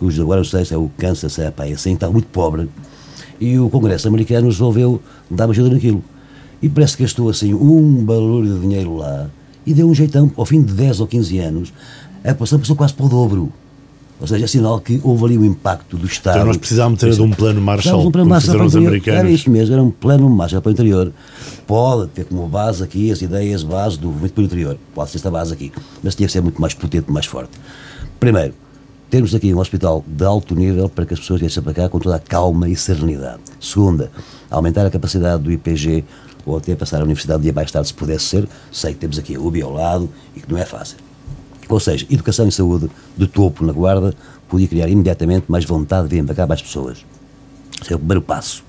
[0.00, 2.70] cujo agora não sei se é o Kansas, é, pá, é assim, está muito pobre,
[3.38, 6.02] e o Congresso americano resolveu dar uma ajuda naquilo.
[6.62, 9.28] E parece que gastou assim um barulho de dinheiro lá
[9.66, 11.72] e deu um jeitão, ao fim de 10 ou 15 anos,
[12.24, 13.52] a população passou quase para o dobro.
[14.18, 16.36] Ou seja, é sinal que houve ali um impacto do Estado.
[16.36, 19.20] Então nós precisávamos ter de um plano Marshall, um plano Marshall para os americanos.
[19.20, 21.12] Era isso mesmo, era um plano Marshall para o interior.
[21.66, 24.78] Pode ter como base aqui as ideias base do movimento para o interior.
[24.94, 25.72] Pode ser esta base aqui.
[26.02, 27.52] Mas tinha que ser muito mais potente, mais forte.
[28.18, 28.52] Primeiro,
[29.10, 31.98] termos aqui um hospital de alto nível para que as pessoas viessem para cá com
[31.98, 33.40] toda a calma e serenidade.
[33.60, 34.10] Segunda,
[34.48, 36.04] aumentar a capacidade do IPG
[36.46, 38.48] ou até passar a universidade dia mais tarde, se pudesse ser.
[38.70, 40.96] Sei que temos aqui a UBI ao lado e que não é fácil.
[41.68, 44.14] Ou seja, educação e saúde de topo na Guarda
[44.48, 47.04] podia criar imediatamente mais vontade de vir para cá as pessoas.
[47.82, 48.62] Esse é o primeiro passo.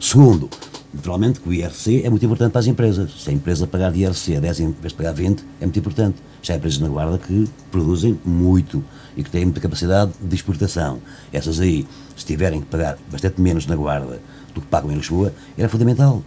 [0.00, 0.48] Segundo,
[0.92, 3.22] naturalmente que o IRC é muito importante para as empresas.
[3.22, 5.78] Se a empresa pagar de IRC a 10 em vez de pagar 20, é muito
[5.78, 6.16] importante.
[6.42, 8.84] Já há empresas na Guarda que produzem muito
[9.16, 10.98] e que têm muita capacidade de exportação.
[11.32, 14.20] Essas aí, se tiverem que pagar bastante menos na Guarda
[14.54, 16.22] do que pagam em Lisboa, era fundamental.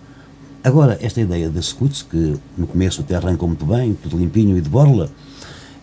[0.64, 4.62] Agora, esta ideia da Scuts, que no começo até arrancou muito bem, tudo limpinho e
[4.62, 5.12] de borla,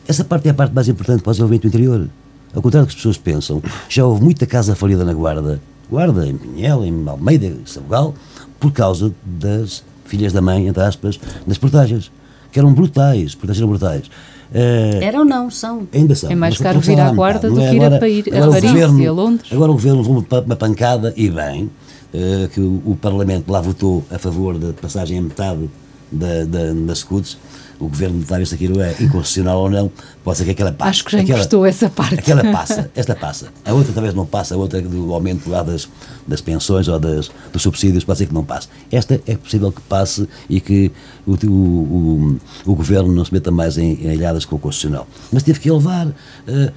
[0.09, 2.09] essa parte é a parte mais importante para o desenvolvimento interior.
[2.53, 6.27] Ao contrário do que as pessoas pensam, já houve muita casa falida na Guarda, Guarda,
[6.27, 8.15] em Pinhel, em Almeida, em Sabugal,
[8.63, 12.13] por causa das filhas da mãe, entre aspas, das portagens,
[12.53, 14.07] que eram brutais, portagens eram brutais.
[14.07, 15.89] Uh, eram não, são.
[15.93, 16.31] Ainda são.
[16.31, 17.71] É mais caro vir à Guarda do é?
[17.71, 19.53] que ir agora, a, Pair, a Paris governo, e a Londres.
[19.53, 23.61] Agora o Governo levou uma, uma pancada, e bem, uh, que o, o, Parlamento lá
[23.61, 25.69] votou a favor da passagem a metade
[26.13, 27.37] da, da, das escudos,
[27.83, 29.91] o governo de ver se aquilo é inconstitucional ou não,
[30.23, 30.91] pode ser que aquela passe.
[30.91, 32.15] Acho que já aquela, essa parte.
[32.15, 33.49] Aquela passa, esta passa.
[33.65, 35.89] A outra talvez não passa, a outra do aumento lá das,
[36.27, 38.69] das pensões ou das, dos subsídios, pode ser que não passe.
[38.91, 40.93] Esta é possível que passe e que
[41.27, 45.07] o, o, o, o governo não se meta mais em, em alhadas com o constitucional.
[45.33, 46.73] Mas teve que levar, uh,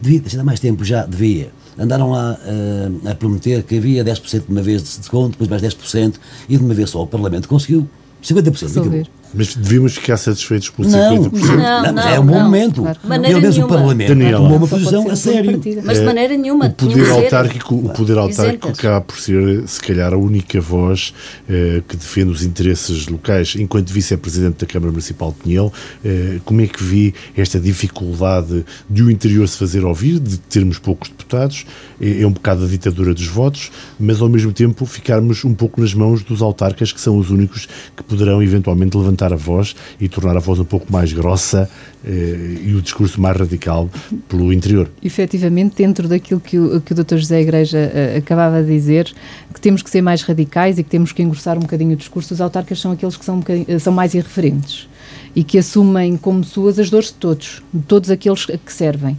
[0.00, 4.50] devia ter mais tempo já, devia andaram lá uh, a prometer que havia 10% de
[4.50, 6.14] uma vez de desconto, depois mais 10%,
[6.48, 7.86] e de uma vez só o Parlamento conseguiu
[8.22, 9.06] 50%.
[9.34, 11.32] Mas devíamos ficar satisfeitos por 50%.
[11.32, 12.82] Não, não, não, é um bom momento.
[12.82, 12.98] Claro.
[13.04, 15.60] Maneira mesmo o Parlamento Daniela, tomou uma posição a sério.
[15.84, 16.66] Mas de maneira nenhuma.
[16.66, 21.12] O poder autárquico, o poder autárquico acaba por ser, se calhar, a única voz
[21.48, 23.54] eh, que defende os interesses locais.
[23.56, 25.72] Enquanto vice-presidente da Câmara Municipal de Pinhel,
[26.04, 30.78] eh, como é que vi esta dificuldade de o interior se fazer ouvir, de termos
[30.78, 31.66] poucos deputados?
[32.00, 35.80] É, é um bocado a ditadura dos votos, mas ao mesmo tempo ficarmos um pouco
[35.80, 38.96] nas mãos dos autarcas, que são os únicos que poderão eventualmente
[39.32, 41.68] a voz e tornar a voz um pouco mais grossa
[42.04, 43.90] eh, e o discurso mais radical
[44.28, 44.90] pelo interior.
[45.02, 47.16] Efetivamente, dentro daquilo que o, que o Dr.
[47.16, 49.12] José Igreja uh, acabava de dizer,
[49.52, 52.34] que temos que ser mais radicais e que temos que engrossar um bocadinho o discurso,
[52.34, 54.88] os autarcas são aqueles que são, um são mais irreferentes
[55.34, 59.16] e que assumem como suas as dores de todos, de todos aqueles que servem.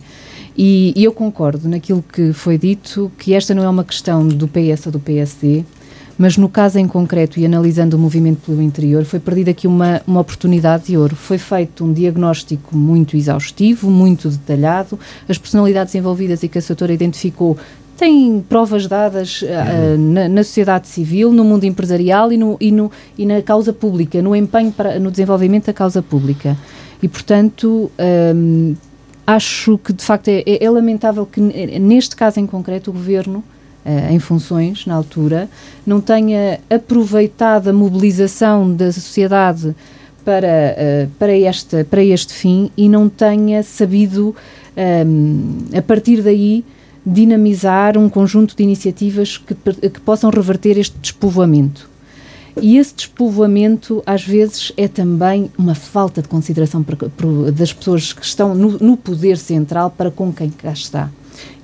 [0.57, 4.47] E, e eu concordo naquilo que foi dito, que esta não é uma questão do
[4.47, 5.63] PS ou do PSD,
[6.17, 10.01] mas no caso em concreto e analisando o movimento pelo interior, foi perdida aqui uma,
[10.07, 11.15] uma oportunidade de ouro.
[11.15, 14.99] Foi feito um diagnóstico muito exaustivo, muito detalhado,
[15.29, 17.57] as personalidades envolvidas e que a doutora identificou
[17.97, 22.91] têm provas dadas uh, na, na, sociedade civil, no mundo empresarial e, no, e, no,
[23.17, 26.55] e na causa pública, no empenho para, no desenvolvimento da causa pública.
[27.01, 27.91] E, portanto,
[28.35, 28.75] um,
[29.25, 33.43] acho que de facto é, é, lamentável que neste caso em concreto o governo
[34.09, 35.49] em funções na altura
[35.85, 39.75] não tenha aproveitado a mobilização da sociedade
[40.25, 44.35] para uh, para este para este fim e não tenha sabido
[44.77, 46.65] um, a partir daí
[47.05, 51.89] dinamizar um conjunto de iniciativas que, que possam reverter este despovoamento.
[52.61, 56.83] E esse despovoamento, às vezes, é também uma falta de consideração
[57.53, 61.09] das pessoas que estão no, no, poder central para com quem cá está.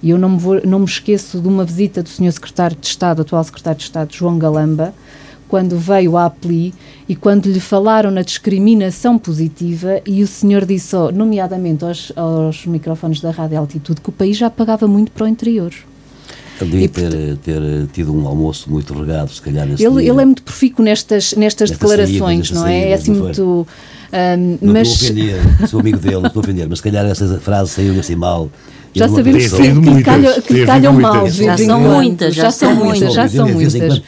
[0.02, 2.32] E eu não me, vou, não me esqueço de uma visita do Sr.
[2.32, 4.94] Secretário de Estado, atual Secretário de Estado, João Galamba,
[5.48, 6.74] quando veio à APLI
[7.08, 13.22] e quando lhe falaram na discriminação positiva e o senhor disse, nomeadamente aos, aos microfones
[13.22, 15.72] da Rádio Altitude, que o país já pagava muito para o interior.
[16.62, 19.68] Ele devia ter, ter, tido um almoço muito regado, se calhar.
[19.68, 22.90] Nesse ele, ele é muito profícuo nestas, nestas declarações, não é?
[22.90, 23.68] é assim muito.
[24.12, 24.88] Um, não mas...
[24.88, 27.72] estou a ofender, sou amigo dele, não estou a ofender, mas se calhar essa frase
[27.72, 28.50] saiu assim mal
[28.94, 31.28] já sabemos que, que, calham, que calham mal.
[31.28, 34.02] Já são muitas, já são muitas, já são muitas.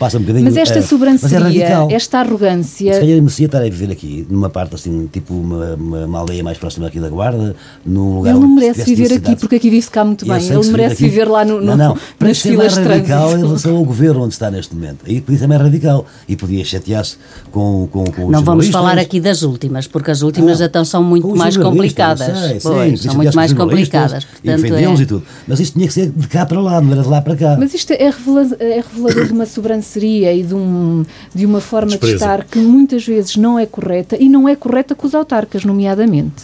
[0.43, 2.93] Mas esta sobranceria, esta arrogância.
[2.93, 6.57] Se calhar merecia estar a viver aqui, numa parte assim, tipo uma, uma, aldeia mais
[6.57, 8.31] próxima aqui da Guarda, num lugar.
[8.31, 10.45] Ele não merece viver aqui, porque aqui vive-se cá muito bem.
[10.47, 14.23] Ele merece viver lá no, não, não, para ser mais radical em relação ao governo
[14.23, 14.99] onde está neste momento.
[15.07, 17.17] Aí podia ser mais radical e podia chatear-se
[17.51, 20.85] com, com, com os Não vamos falar aqui das últimas, porque as últimas ah, então
[20.85, 22.61] são muito mais complicadas.
[22.61, 24.25] São muito mais complicadas.
[24.25, 24.93] Portanto, é...
[24.93, 25.23] e tudo.
[25.47, 27.55] Mas isto tinha que ser de cá para lá, não era de lá para cá.
[27.59, 31.91] Mas isto é, revelador, é revelador de uma sobranceria e de, um, de uma forma
[31.91, 32.17] Despreza.
[32.17, 35.63] de estar que muitas vezes não é correta e não é correta com os autarcas,
[35.63, 36.43] nomeadamente.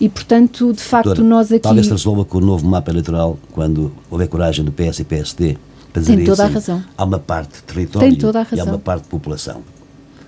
[0.00, 1.60] E, portanto, de facto, Doutora, nós aqui.
[1.60, 5.56] Talvez se resolva com o novo mapa eleitoral, quando houver coragem do PS e PSD
[5.92, 6.84] para dizer Tem toda assim, a razão.
[6.98, 8.58] Há uma parte de território tem toda a razão.
[8.58, 9.62] e há uma parte de população.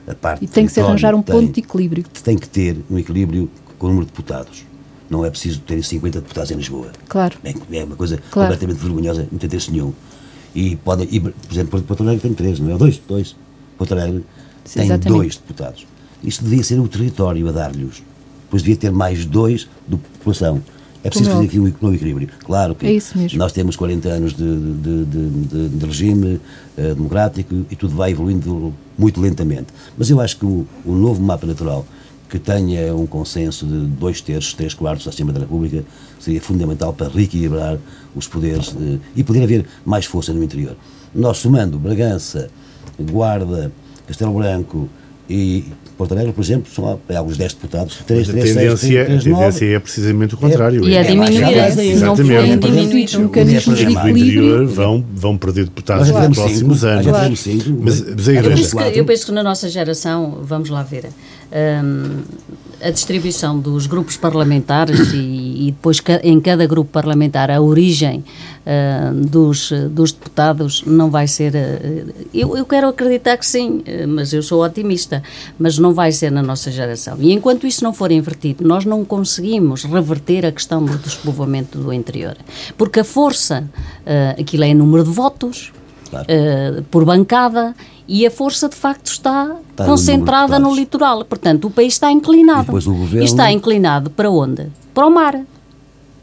[0.07, 2.05] A parte e tem que se arranjar um tem, ponto de equilíbrio.
[2.25, 4.68] Tem que ter um equilíbrio com o número de deputados
[5.11, 6.91] não é preciso ter 50 deputados em Lisboa.
[7.09, 7.37] Claro.
[7.45, 8.51] É, é uma coisa claro.
[8.51, 9.93] completamente vergonhosa, não tem interesse nenhum.
[10.55, 12.79] E, pode, e, por exemplo, Porto Alegre tem três, não é?
[12.79, 13.37] Dois, dois.
[13.77, 14.25] Porto Alegre
[14.73, 15.09] tem exatamente.
[15.09, 15.87] dois deputados.
[16.23, 18.03] Isto devia ser o território a dar-lhes.
[18.45, 20.63] Depois devia ter mais dois do população.
[21.05, 22.29] É preciso fazer aqui um, equilíbrio.
[22.41, 26.41] Claro que é nós temos 40 anos de, de, de, de regime
[26.77, 29.67] uh, democrático e tudo vai evoluindo muito lentamente.
[29.97, 31.87] Mas eu acho que o, o novo mapa natural
[32.29, 35.85] que tenha um consenso de dois terços, três quartos Assembleia da República,
[36.21, 37.79] seria fundamental para reequilibrar
[38.15, 40.77] os poderes eh, e poder haver mais força no interior.
[41.15, 42.51] Nós somando Bragança,
[42.99, 43.73] Guarda,
[44.07, 44.89] Castelo Branco
[45.29, 45.65] e
[45.99, 47.99] Porto Alegre, por exemplo, são alguns 10 deputados.
[48.07, 50.87] 3, a, 3, tendência, 6, 3, 3, a tendência é precisamente o contrário.
[50.87, 52.47] É, e a diminuir, é, é, exatamente.
[52.47, 57.07] Não diminuir mecanismos de interior vão, vão perder deputados nos próximos anos.
[57.07, 57.31] Claro.
[57.81, 58.81] Mas, mas a igreja...
[58.81, 61.09] Eu, eu penso que na nossa geração, vamos lá ver,
[61.53, 62.23] um,
[62.81, 68.25] a distribuição dos grupos parlamentares e, e, depois em cada grupo parlamentar a origem
[68.65, 71.55] uh, dos, dos deputados não vai ser.
[71.55, 75.23] Uh, eu, eu quero acreditar que sim, uh, mas eu sou otimista,
[75.59, 77.17] mas não vai ser na nossa geração.
[77.21, 81.93] E enquanto isso não for invertido, nós não conseguimos reverter a questão do despovoamento do
[81.93, 82.37] interior.
[82.77, 83.69] Porque a força,
[84.39, 85.73] aquilo é número de votos,
[86.11, 86.27] claro.
[86.91, 87.75] por bancada
[88.09, 91.25] e a força de facto está, está concentrada no, no, litoral.
[91.27, 92.77] Portanto, o país está inclinado.
[92.79, 93.21] E, governo...
[93.21, 94.67] e, está inclinado para onde?
[94.95, 95.39] Para o mar.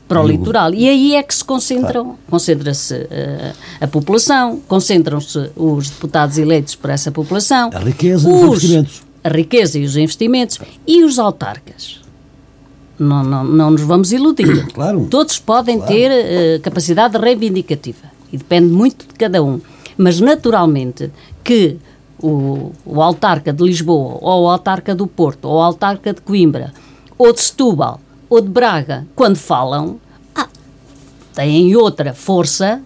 [0.07, 0.73] Para o litoral.
[0.73, 2.19] E aí é que se concentram, claro.
[2.29, 7.69] concentra-se uh, a população, concentram-se os deputados eleitos por essa população.
[7.73, 9.04] A riqueza os, e os investimentos.
[9.25, 10.59] A riqueza e os investimentos.
[10.85, 11.99] E os autarcas.
[12.99, 14.67] Não, não, não nos vamos iludir.
[14.71, 15.07] Claro.
[15.09, 15.91] Todos podem claro.
[15.91, 18.11] ter uh, capacidade reivindicativa.
[18.31, 19.59] E depende muito de cada um.
[19.97, 21.11] Mas, naturalmente,
[21.43, 21.77] que
[22.21, 26.71] o, o autarca de Lisboa, ou o autarca do Porto, ou o autarca de Coimbra,
[27.17, 27.99] ou de Setúbal,
[28.29, 29.99] ou de Braga, quando falam,
[30.35, 30.47] ah,
[31.33, 32.81] têm outra força,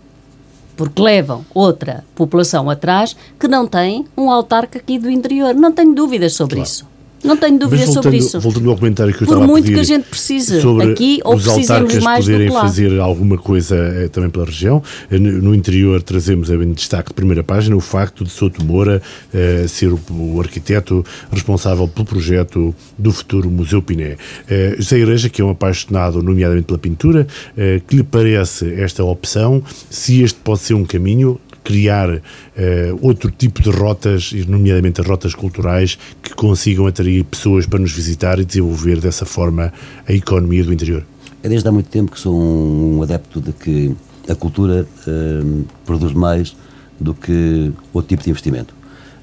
[0.79, 5.53] porque levam outra população atrás, que não tem um autarca aqui do interior.
[5.53, 6.69] Não tenho dúvidas sobre claro.
[6.69, 6.88] isso.
[7.23, 8.39] Não tenho dúvida voltando, sobre isso.
[8.39, 10.91] Voltando ao comentário que eu Por estava muito a pedir que a gente precise sobre
[10.91, 12.61] aqui ou os precisemos autarcas mais do poderem lá.
[12.61, 14.81] fazer alguma coisa eh, também pela região.
[15.11, 19.01] Eh, No, interior trazemos eh, em destaque de primeira página o facto de Souto Moura
[19.33, 24.15] eh, ser o, o arquiteto responsável pelo projeto do futuro Museu Piné.
[24.49, 27.27] Eh, José Igreja, que é um apaixonado nomeadamente pela pintura,
[27.87, 32.21] que lhe parece esta opção, se este pode ser um caminho criar
[32.55, 37.91] eh, outro tipo de rotas, nomeadamente as rotas culturais, que consigam atrair pessoas para nos
[37.91, 39.73] visitar e desenvolver dessa forma
[40.07, 41.05] a economia do interior.
[41.41, 43.95] É desde há muito tempo que sou um, adepto de que
[44.27, 46.55] a cultura hum, produz mais
[46.99, 48.78] do que outro tipo de investimento.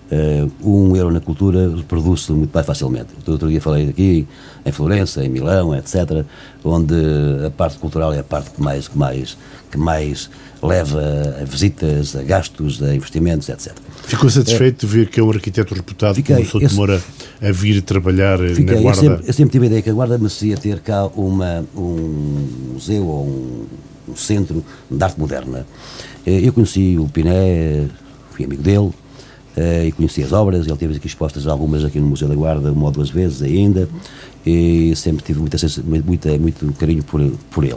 [0.08, 3.08] Uh, um euro na cultura produz-se muito mais facilmente.
[3.26, 4.24] Outro dia falei aqui,
[4.64, 6.24] em Florença, em Milão, etc.,
[6.62, 6.94] onde
[7.44, 9.36] a parte cultural é a parte que mais, que mais,
[9.68, 10.30] que mais
[10.62, 11.02] leva
[11.40, 13.72] a visitas, a gastos, a investimentos, etc.
[14.04, 17.02] Ficou satisfeito de ver que é um arquiteto reputado Fiquei, como Souto esse- Moura
[17.42, 19.00] a vir trabalhar Fiquei, na eu, Guarda?
[19.00, 23.04] sempre, eu sempre tive a ideia que a Guarda merecia ter cá uma, um museu
[23.06, 23.64] ou um,
[24.12, 25.66] um centro de arte moderna.
[26.24, 27.86] Eh, Eu conheci o Piné,
[28.30, 29.05] fui amigo dele, eh,
[29.86, 32.84] e conheci as obras, ele teve aqui expostas algumas aqui no Museu da Guarda, uma
[32.86, 33.88] ou duas vezes ainda,
[34.44, 35.56] e sempre tive muita,
[36.04, 37.74] muita, muito carinho por, por ele.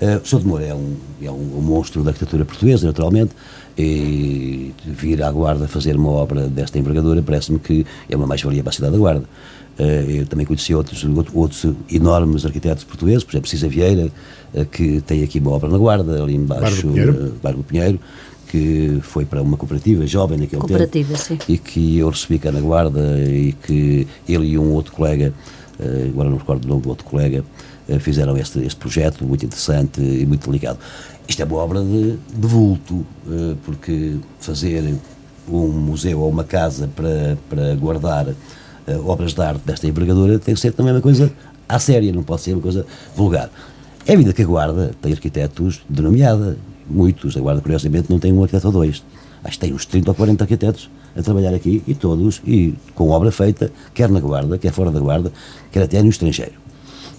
[0.00, 3.32] Uh, Souto de Moura é, um, é um, um monstro da arquitetura portuguesa, naturalmente,
[3.76, 8.70] e vir à Guarda fazer uma obra desta envergadura parece-me que é uma mais-valia para
[8.70, 9.24] a cidade da Guarda.
[9.78, 14.10] Eh, eu também conheci outros, outro- outros enormes arquitetos portugueses, por exemplo, Cisa Vieira,
[14.54, 17.26] eh, que tem aqui uma obra na Guarda, ali embaixo, do Pinheiro.
[17.26, 18.00] eh, Bar do Pinheiro,
[18.48, 21.20] que foi para uma cooperativa jovem naquele Cooperativa, tempo.
[21.22, 21.38] sim.
[21.48, 25.32] E que eu recebi cá na Guarda e que ele e um outro colega,
[25.78, 27.44] eh, agora não recordo o nome do outro colega,
[27.88, 30.78] eh, fizeram este, este projeto muito interessante e muito delicado.
[31.28, 34.94] Isto é uma obra de, de vulto, eh, porque fazer
[35.46, 38.34] um museu ou uma casa para, para guardar
[39.04, 41.30] obras de arte desta envergadura tem que ser também uma coisa
[41.68, 43.50] à séria, não pode ser uma coisa vulgar.
[44.06, 46.56] É evidente que a Guarda tem arquitetos de nomeada,
[46.88, 47.36] muitos.
[47.36, 49.02] A Guarda, curiosamente, não tem um arquiteto ou dois.
[49.44, 53.08] Acho que tem uns 30 ou 40 arquitetos a trabalhar aqui e todos, e com
[53.10, 55.32] obra feita, quer na Guarda, quer fora da Guarda,
[55.70, 56.52] quer até no estrangeiro.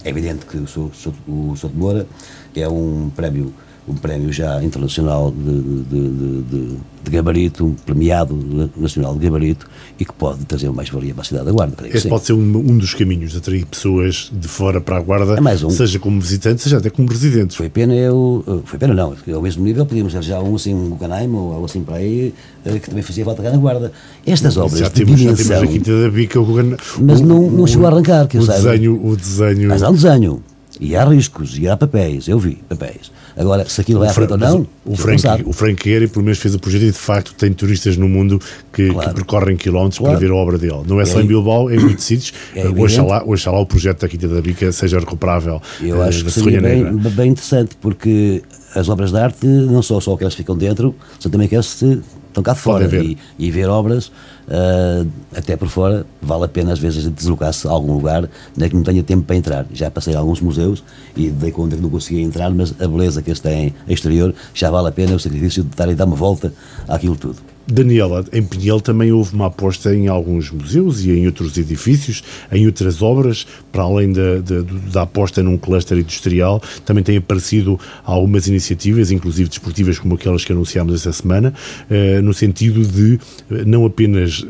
[0.03, 2.07] É evidente que o Sou- Sou- o Souto Moura
[2.55, 3.53] é um prémio,
[3.89, 6.77] um prémio já internacional de, de- de- de-
[7.09, 9.67] gabarito, um premiado nacional de gabarito
[9.99, 11.75] e que pode trazer mais-valia para a cidade da Guarda.
[11.75, 15.01] creio Esse pode ser um, um dos caminhos de atrair pessoas de fora para a
[15.01, 15.71] Guarda, É mais um.
[15.71, 17.55] seja como visitantes, seja até como residentes.
[17.55, 18.43] Foi pena eu.
[18.47, 21.53] eh, Foi pena não, ao mesmo nível podíamos ter já um assim, um Guggenheim ou
[21.53, 22.31] algo assim para aí,
[22.63, 23.91] eh, que também fazia falta cá na Guarda.
[24.25, 25.63] Estas obras já de temos, já temos dimensão.
[25.63, 28.37] a Quinta da Bica, o, Gugan- Mas o- não- não o- chegou a arrancar, que
[28.37, 28.69] eu o saiba.
[28.71, 29.69] desenho, o desenho.
[29.69, 30.43] Mas há um desenho.
[30.79, 33.11] E há riscos, e há papéis, eu vi papéis.
[33.39, 36.37] Agora, se aquilo vai à frente ou não, o Frank, o Frank Gehry, pelo menos,
[36.39, 38.37] fez o projeto e de facto tem turistas no mundo
[38.73, 39.09] que, Claro.
[39.09, 40.17] que percorrem quilómetros Claro.
[40.17, 40.81] para ver a obra dele.
[40.85, 42.33] Não é só É- em Bilbao, é em muitos sítios.
[42.53, 42.81] É evidente.
[42.81, 45.61] Oxalá, oxalá o projeto da Quinta da Bica seja recuperável.
[45.81, 48.43] Eu uh, acho que seria bem, bem interessante, porque
[48.75, 52.01] as obras de arte não são só aquelas que ficam dentro, são também aquelas que
[52.29, 52.87] estão cá de fora.
[52.87, 53.03] Ver.
[53.03, 54.11] E, e ver obras,
[54.49, 55.05] ah,
[55.35, 58.83] até por fora, vale a pena às vezes deslocar-se a algum lugar nem que não
[58.83, 59.65] tenha tempo para entrar.
[59.73, 60.83] Já passei a alguns museus
[61.15, 64.71] e dei conta que não conseguia entrar, mas a beleza que eles têm exterior já
[64.71, 66.53] vale a pena o sacrifício de estar e dar uma volta
[66.87, 67.48] àquilo tudo.
[67.71, 72.65] Daniela, em Pinhel também houve uma aposta em alguns museus e em outros edifícios, em
[72.65, 74.61] outras obras, para além da, da,
[74.91, 80.51] da aposta num cluster industrial, também têm aparecido algumas iniciativas, inclusive desportivas, como aquelas que
[80.51, 81.53] anunciámos esta semana,
[81.89, 83.19] eh, no sentido de
[83.51, 84.43] eh, não apenas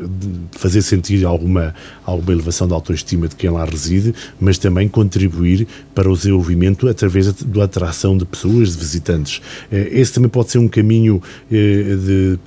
[0.52, 1.74] fazer sentir alguma,
[2.06, 7.30] alguma elevação da autoestima de quem lá reside, mas também contribuir para o desenvolvimento através
[7.32, 9.42] da- atração de pessoas, de visitantes.
[9.70, 12.38] Eh, Esse também pode ser um caminho eh, de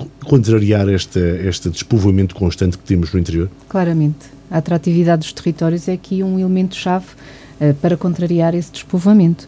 [0.63, 3.49] contrariar este, este despovoamento constante que temos no interior?
[3.67, 4.31] Claramente.
[4.49, 7.05] A atratividade dos territórios é aqui um elemento-chave
[7.59, 9.47] eh, para contrariar esse despovoamento.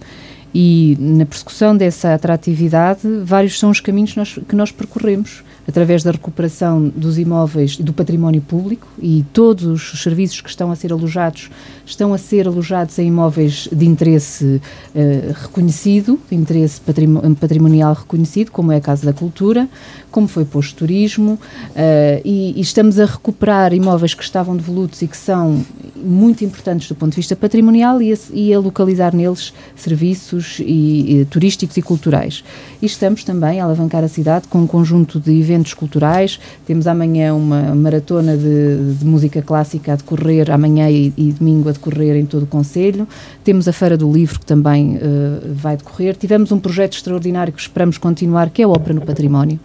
[0.54, 6.12] E na persecução dessa atratividade, vários são os caminhos nós, que nós percorremos, através da
[6.12, 10.92] recuperação dos imóveis e do património público, e todos os serviços que estão a ser
[10.94, 11.50] alojados
[11.86, 14.62] estão a ser alojados em imóveis de interesse
[14.96, 19.68] eh, reconhecido, de interesse patrimo- patrimonial reconhecido, como é a Casa da Cultura,
[20.12, 21.40] como foi posto turismo,
[21.76, 25.64] eh, e, e estamos a recuperar imóveis que estavam devolutos e que são
[25.96, 31.22] muito importantes do ponto de vista patrimonial e a, e a localizar neles serviços e,
[31.22, 32.44] e turísticos e culturais.
[32.82, 36.40] E estamos também a alavancar a cidade com um conjunto de eventos culturais.
[36.66, 41.72] Temos amanhã uma maratona de, de música clássica a decorrer, amanhã e, e domingo a
[41.72, 43.08] decorrer em todo o Conselho.
[43.44, 46.16] Temos a Feira do Livro que também eh, vai decorrer.
[46.16, 49.60] Tivemos um projeto extraordinário que esperamos continuar, que é a Ópera no Património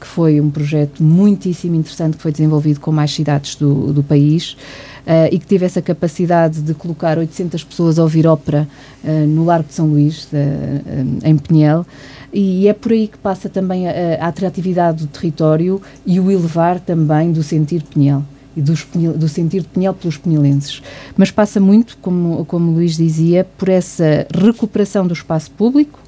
[0.00, 4.56] que foi um projeto muitíssimo interessante que foi desenvolvido com mais cidades do, do país
[5.30, 8.68] e que teve essa capacidade de colocar 800 pessoas a ouvir ópera
[9.28, 11.84] no Largo de São Luís, de, em Pinhel.
[12.32, 16.80] E é por aí que passa também a, a atratividade do território e o elevar
[16.80, 18.22] também do sentir Pinhel
[18.56, 20.82] e do sentir de Pinhel pelos pinhelenses.
[21.16, 25.98] Mas passa muito, como, como Luís dizia, por essa recuperação do espaço público,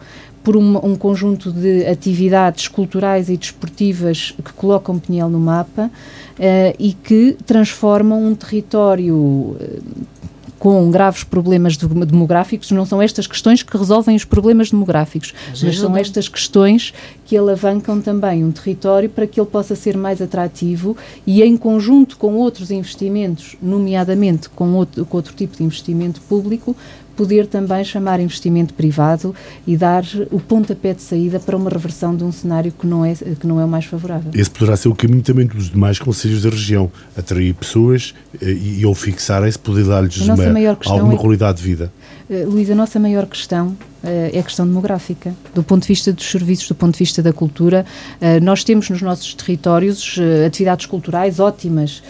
[0.44, 6.76] por um, um, conjunto de atividades culturais e desportivas que colocam Pinhel no mapa uh,
[6.78, 9.56] e que transformam um território uh,
[10.64, 15.78] com graves problemas demográficos, não são estas questões que resolvem os problemas demográficos, mas, mas
[15.78, 16.94] são estas questões
[17.26, 22.16] que alavancam também um território para que ele possa ser mais atrativo e, em conjunto
[22.16, 26.74] com outros investimentos, nomeadamente com outro, com outro tipo de investimento público,
[27.16, 29.34] poder também chamar investimento privado
[29.66, 33.14] e dar o pontapé de saída para uma reversão de um cenário que não é,
[33.14, 34.30] que não é o mais favorável.
[34.34, 38.80] Esse poderá ser o caminho também dos demais conselhos da região, atrair pessoas eh, e,
[38.80, 40.28] e ou fixarem-se, poder dar-lhes
[40.86, 41.16] alguma é...
[41.16, 41.92] qualidade de vida.
[42.28, 43.76] Uh, Luís, a nossa maior questão uh,
[44.32, 45.34] é a questão demográfica.
[45.54, 47.84] Do ponto de vista dos serviços, do ponto de vista da cultura,
[48.20, 52.02] uh, nós temos nos nossos territórios atividades culturais ótimas,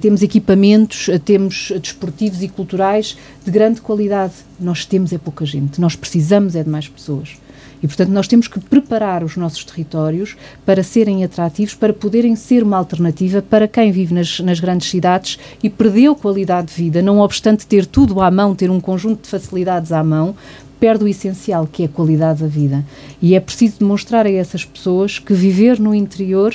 [0.00, 4.34] temos equipamentos, temos desportivos e culturais de grande qualidade.
[4.60, 7.36] Nós temos é pouca gente, nós precisamos é de mais pessoas.
[7.82, 12.62] E, portanto, nós temos que preparar os nossos territórios para serem atrativos, para poderem ser
[12.62, 17.18] uma alternativa para quem vive nas, nas grandes cidades e perdeu qualidade de vida, não
[17.18, 20.34] obstante ter tudo à mão, ter um conjunto de facilidades à mão,
[20.78, 22.84] perde o essencial, que é a qualidade da vida.
[23.20, 26.52] E é preciso demonstrar a essas pessoas que viver no interior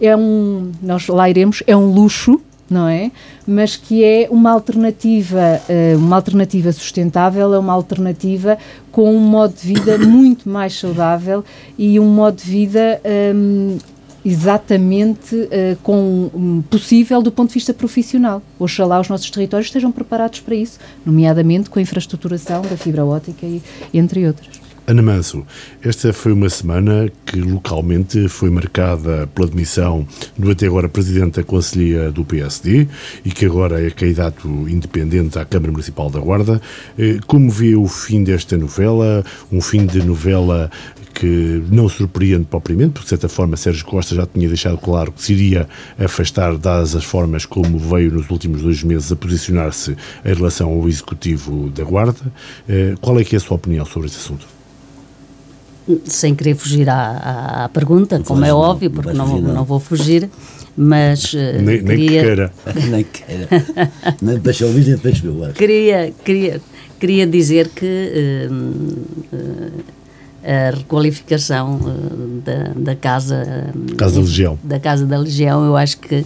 [0.00, 2.40] é um, nós lá iremos, é um luxo,
[2.70, 3.10] não é?
[3.46, 8.56] Mas que é uma alternativa, eh, uma alternativa sustentável, é uma alternativa
[8.92, 11.44] com um modo de vida muito mais saudável
[11.76, 13.00] e um modo de vida
[13.34, 13.76] um,
[14.24, 18.42] exatamente uh, com um, possível do ponto de vista profissional.
[18.58, 23.46] Oxalá os nossos territórios estejam preparados para isso, nomeadamente com a infraestruturação da fibra ótica
[23.46, 23.62] e
[23.94, 24.69] entre outras.
[24.90, 25.46] Ana Manso,
[25.84, 30.04] esta foi uma semana que localmente foi marcada pela demissão
[30.36, 32.88] do até agora Presidente da Conselhia do PSD
[33.24, 36.60] e que agora é candidato independente à Câmara Municipal da Guarda.
[36.98, 39.24] Eh, como vê o fim desta novela?
[39.52, 40.68] Um fim de novela
[41.14, 45.22] que não surpreende propriamente, porque de certa forma Sérgio Costa já tinha deixado claro que
[45.22, 45.68] se iria
[46.00, 50.88] afastar, dadas as formas como veio nos últimos dois meses a posicionar-se em relação ao
[50.88, 52.32] Executivo da Guarda.
[52.68, 54.59] Eh, qual é que é a sua opinião sobre este assunto?
[56.04, 59.64] Sem querer fugir à, à pergunta, não como é óbvio, porque não, não, não.
[59.64, 60.28] vou fugir,
[60.76, 62.52] mas uh, nem, queria...
[62.90, 63.48] nem que queira.
[64.20, 66.60] nem deixa ouvir, nem deixa meu queria, queria,
[66.98, 68.54] queria dizer que uh,
[69.36, 69.84] uh,
[70.42, 71.78] a requalificação
[72.44, 74.58] da, da casa, casa da Legião.
[74.62, 76.24] da casa da Legião eu acho que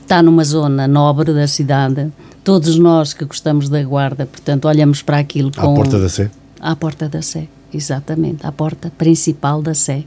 [0.00, 2.12] está numa zona nobre da cidade.
[2.44, 6.30] Todos nós que gostamos da guarda portanto olhamos para aquilo com à porta da Sé.
[6.60, 10.04] À porta da Sé exatamente, à porta principal da Sé.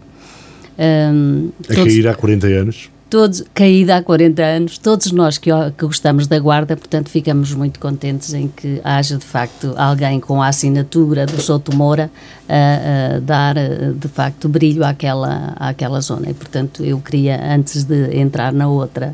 [0.78, 2.90] Um, a todos, cair há 40 anos?
[3.10, 7.78] Todos, caída há 40 anos, todos nós que, que gostamos da Guarda, portanto, ficamos muito
[7.78, 12.10] contentes em que haja de facto alguém com a assinatura do Souto Moura
[12.48, 13.56] a, a dar
[13.94, 16.30] de facto brilho àquela, àquela zona.
[16.30, 19.14] E, portanto, eu queria, antes de entrar na outra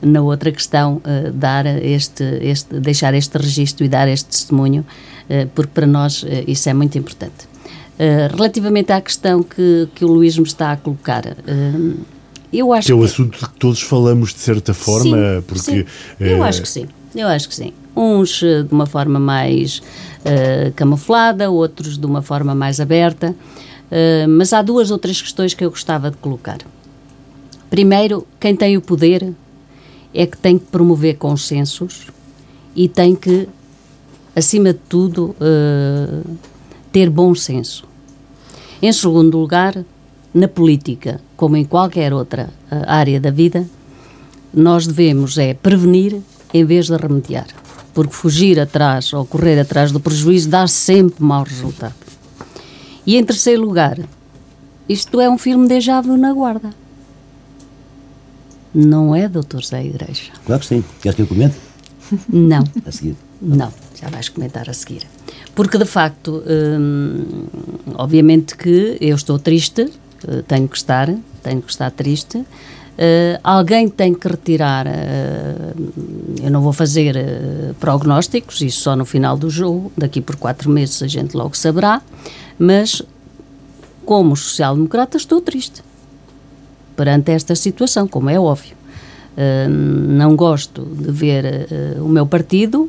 [0.00, 4.84] na outra questão, uh, dar este, este, deixar este registro e dar este testemunho,
[5.28, 7.48] uh, porque para nós uh, isso é muito importante.
[7.98, 11.96] Eh, relativamente à questão que, que o Luís me está a colocar, uh,
[12.52, 15.60] eu acho que é o assunto de que todos falamos de certa forma, sim, porque
[15.60, 15.84] sim.
[16.20, 17.72] eu acho que sim, eu acho que sim.
[17.96, 19.82] Uns uh, de uma forma mais
[20.76, 23.34] camuflada, outros de uma forma mais aberta,
[24.28, 26.58] mas há duas ou três questões que eu gostava de colocar.
[27.70, 29.32] Primeiro, quem tem o poder
[30.12, 32.08] é que tem que promover consensos
[32.76, 33.48] e tem que,
[34.36, 35.34] acima de tudo,
[36.92, 37.87] ter bom senso.
[38.80, 39.84] Em segundo lugar,
[40.32, 43.66] na política, como em qualquer outra uh, área da vida,
[44.54, 46.20] nós devemos é prevenir
[46.54, 47.46] em vez de remediar.
[47.92, 51.94] Porque fugir atrás ou correr atrás do prejuízo dá sempre mau resultado.
[53.04, 53.98] E em terceiro lugar,
[54.88, 56.70] isto é um filme de vu na guarda.
[58.72, 60.30] Não é, doutor Zé Igreja?
[60.46, 60.84] Claro que sim.
[61.00, 61.56] Queres que eu comente?
[62.28, 62.62] Não.
[62.86, 63.16] A seguir?
[63.40, 65.02] Não, já vais comentar a seguir.
[65.58, 67.48] Porque, de facto, hum,
[67.96, 69.90] obviamente que eu estou triste,
[70.28, 72.38] eh, tenho que estar, tenho que estar triste.
[72.38, 74.86] Uh, alguém tem que retirar.
[74.86, 75.92] Uh,
[76.44, 80.70] eu não vou fazer uh, prognósticos, isso só no final do jogo, daqui por quatro
[80.70, 82.02] meses a gente logo saberá.
[82.56, 83.02] Mas,
[84.04, 85.82] como social-democrata, estou triste
[86.94, 88.76] perante esta situação, como é óbvio.
[89.36, 91.66] Uh, não gosto de ver
[92.00, 92.88] o meu partido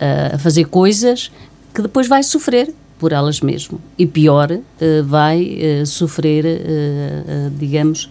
[0.00, 1.30] a fazer coisas
[1.74, 3.80] que depois vai sofrer por elas mesmo.
[3.98, 8.10] E pior, uh, vai uh, sofrer, uh, digamos,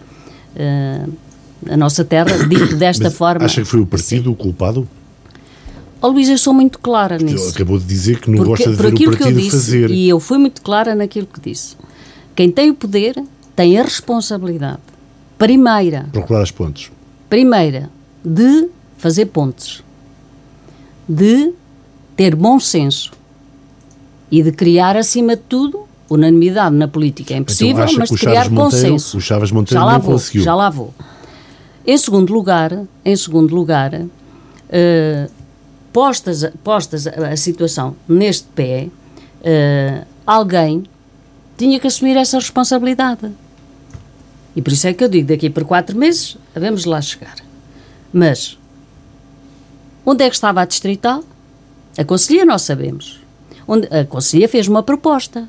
[1.70, 3.44] a nossa terra, dito desta Mas forma.
[3.44, 4.88] Acha que foi o partido o culpado?
[6.02, 7.50] Oh, Luís, eu sou muito clara nisso.
[7.50, 9.90] Acabou de dizer que não Porque, gosta de ver o partido que eu disse, fazer.
[9.90, 11.76] E eu fui muito clara naquilo que disse.
[12.34, 13.22] Quem tem o poder
[13.54, 14.80] tem a responsabilidade,
[15.36, 16.90] primeira, Procurar as pontes.
[17.28, 17.90] primeira,
[18.24, 19.84] de fazer pontes,
[21.06, 21.52] de
[22.20, 23.12] ter bom senso
[24.30, 27.32] e de criar, acima de tudo, unanimidade na política.
[27.32, 28.56] É impossível, então, mas de criar Monteiro,
[28.90, 29.16] consenso.
[29.16, 30.42] o Chaves Monteiro já lá vou, conseguiu.
[30.42, 30.92] Já lá vou.
[31.86, 34.02] Em segundo lugar, em segundo lugar,
[34.68, 35.30] eh,
[35.94, 38.88] postas, a- postas a, a situação neste pé,
[39.42, 40.84] eh, alguém
[41.56, 43.30] tinha que assumir essa responsabilidade.
[44.54, 47.36] E por isso é que eu digo, daqui por quatro meses, devemos lá chegar.
[48.12, 48.58] Mas,
[50.04, 51.24] onde é que estava a distrital?
[51.98, 53.20] A Conselhia nós sabemos.
[53.66, 55.48] Onde, a Conselhia fez uma proposta.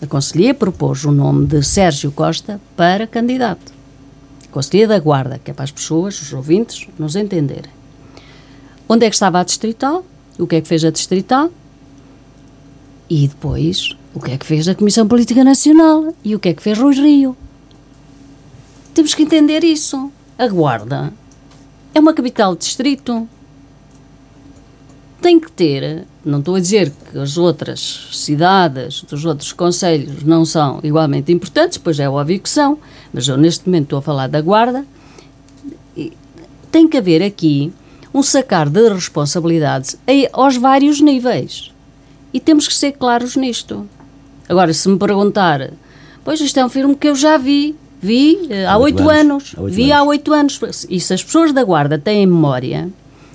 [0.00, 3.72] A Conselhia propôs o nome de Sérgio Costa para candidato.
[4.50, 7.70] Conselhia da Guarda, que é para as pessoas, os ouvintes, nos entenderem.
[8.88, 10.04] Onde é que estava a distrital?
[10.38, 11.50] O que é que fez a distrital?
[13.08, 16.14] E depois, o que é que fez a Comissão Política Nacional?
[16.24, 17.36] E o que é que fez Rui Rio?
[18.94, 20.10] Temos que entender isso.
[20.36, 21.12] A Guarda
[21.94, 23.28] é uma capital de distrito.
[25.20, 30.44] Tem que ter, não estou a dizer que as outras cidades, dos outros conselhos não
[30.46, 32.78] são igualmente importantes, pois é óbvio que são,
[33.12, 34.84] mas eu neste momento estou a falar da Guarda.
[36.72, 37.72] Tem que haver aqui
[38.14, 39.98] um sacar de responsabilidades
[40.32, 41.70] aos vários níveis.
[42.32, 43.86] E temos que ser claros nisto.
[44.48, 45.72] Agora, se me perguntar,
[46.24, 49.54] pois isto é um filme que eu já vi, vi eh, há oito anos.
[49.56, 50.58] anos, vi há oito anos.
[50.88, 52.88] E se as pessoas da Guarda têm memória,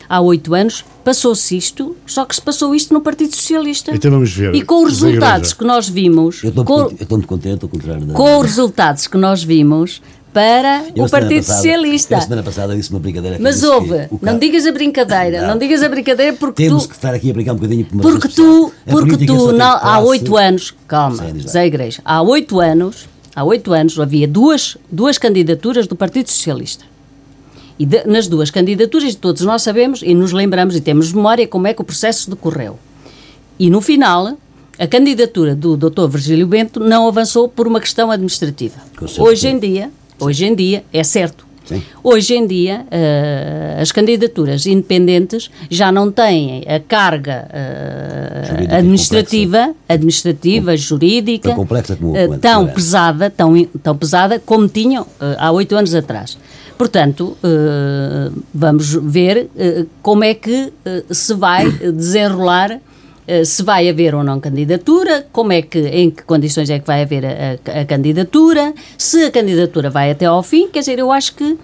[0.09, 3.91] há oito anos passou-se isto, só que se passou isto no Partido Socialista.
[3.95, 4.53] Então vamos ver.
[4.55, 6.79] E com os resultados que nós vimos, Eu estou com,
[7.09, 8.13] muito, contente, ao contrário da.
[8.13, 10.01] com os resultados que nós vimos
[10.33, 12.15] para Eu, o Partido passada- Socialista.
[12.15, 13.37] Eu, semana passada disse uma brincadeira.
[13.39, 15.57] Mas houve, não ca- digas a brincadeira, não, Não.
[15.57, 18.01] digas a brincadeira porque Temos tu, que estar aqui a brincar um bocadinho por uma
[18.03, 21.23] porque tu, porque tu na- há oito anos, calma.
[21.47, 26.83] Zé Igreja, há oito anos, há oito anos havia duas, duas candidaturas do Partido Socialista.
[27.77, 31.67] E de- nas duas candidaturas, todos nós sabemos e nos lembramos e temos memória como
[31.67, 32.79] é que o processo decorreu.
[33.59, 34.37] E no final,
[34.79, 36.07] a candidatura do Dr.
[36.07, 38.75] Virgílio Bento não avançou por uma questão administrativa.
[38.97, 39.05] Com.
[39.23, 41.45] Hoje em dia, hoje em dia, é certo.
[41.65, 41.81] Sim.
[42.03, 47.47] Hoje em dia, eh, as candidaturas independentes já não têm a carga
[48.61, 55.07] e administrativa, administrativa, jurídica, Tão complexa como- como tão pesada, tão, tão pesada como tinham
[55.39, 56.37] há oito anos atrás.
[56.77, 62.79] Portanto, eh, vamos ver eh, como é que eh, se vai desenrolar,
[63.43, 67.01] se vai haver ou não candidatura, como é que, em que condições é que vai
[67.01, 71.33] haver a, a- candidatura, se a candidatura vai até ao fim, quer dizer, eu acho
[71.35, 71.57] que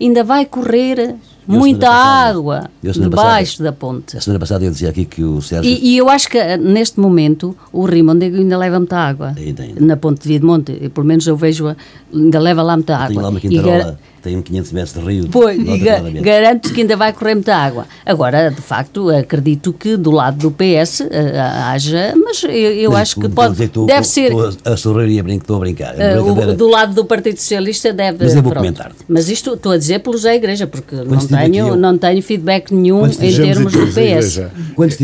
[0.00, 4.16] ainda vai correr muita passada- água eu debaixo passada- da ponte.
[4.16, 5.68] A semana passada eu dizia aqui que o Sérgio.
[5.68, 9.34] E, e eu acho que neste momento o Rio Mondego ainda leva muita água.
[9.36, 9.80] Ainda, ainda.
[9.84, 11.74] Na ponte de Vidmonte, pelo menos eu vejo,
[12.14, 13.08] ainda leva lá muita água.
[13.08, 15.28] Tem lá uma quintarola, tem um 500 metros de rio.
[15.30, 17.86] Pois, e garanto que ainda vai correr muita água.
[18.04, 23.00] Agora, de facto, acredito que do lado do PS eh, haja, mas eu, eu Mas
[23.02, 23.54] acho que pode,
[23.86, 24.32] deve ser.
[24.64, 25.94] a sorrir e a brincar, estou a brincar.
[26.20, 28.18] Uma o- do lado do Partido Socialista deve.
[28.24, 28.64] Mas eu vou pronto.
[28.64, 28.96] comentar-te.
[29.08, 32.72] Mas isto estou a dizer pelo Zé Igreja, porque não tenho, eu- não tenho feedback
[32.72, 33.98] nenhum em termos do PS.
[33.98, 34.50] Igreja,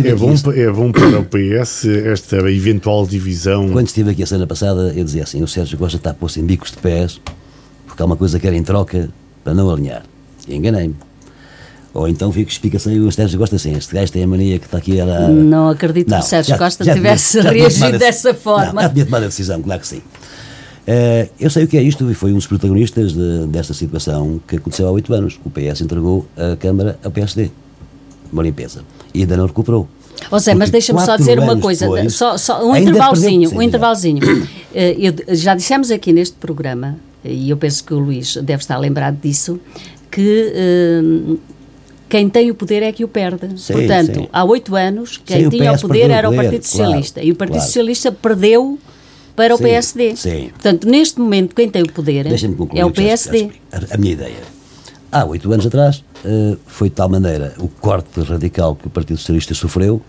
[0.04, 3.68] é, bom, é bom para o PS esta eventual divisão.
[3.70, 6.40] Quando estive aqui a semana passada, eu dizia assim: o Sérgio Costa está a pôr-se
[6.40, 7.20] em bicos de pés
[7.94, 9.08] porque há uma coisa que era em troca
[9.44, 10.02] para não alinhar.
[10.48, 10.96] E enganei-me.
[11.94, 14.64] Ou então fico explicação e o Sérgio Costa assim: este gajo tem a mania que
[14.66, 15.06] está aqui a.
[15.06, 18.72] dar- Não acredito que o Sérgio Costa já tivesse já reagido dessa forma.
[18.72, 20.02] Não, já tinha tomado a decisão, claro que sim.
[20.86, 24.40] Eh, eu sei o que é isto e foi um dos protagonistas de- desta situação
[24.46, 25.38] que aconteceu há oito anos.
[25.44, 27.50] O PS entregou a Câmara ao PSD.
[28.32, 28.82] Uma limpeza.
[29.14, 29.88] E ainda não recuperou.
[30.32, 34.20] Ó Zé, mas deixa-me só dizer uma coisa, depois, só, só um intervalozinho, um intervalozinho.
[34.76, 38.78] Eh, eu- já dissemos aqui neste programa, e eu penso que o Luís deve estar
[38.78, 39.58] lembrado disso,
[40.10, 41.36] que eh,
[42.08, 43.60] quem tem o poder é que o perde.
[43.60, 44.28] Sim, Portanto, sim.
[44.32, 46.64] há oito anos, quem Sim, o tinha o PS poder o era o Partido claro,
[46.64, 47.22] Socialista.
[47.22, 47.66] e o Partido claro.
[47.66, 48.78] Socialista perdeu
[49.34, 50.14] para o PSD.
[50.14, 50.48] sim.
[50.50, 52.26] Portanto, neste momento, quem tem o poder
[52.74, 53.50] é o PSD.
[53.72, 54.54] A, a minha ideia.
[55.10, 59.16] Há oito anos atrás, eh, foi de tal maneira o corte radical que o Partido
[59.18, 60.00] Socialista sofreu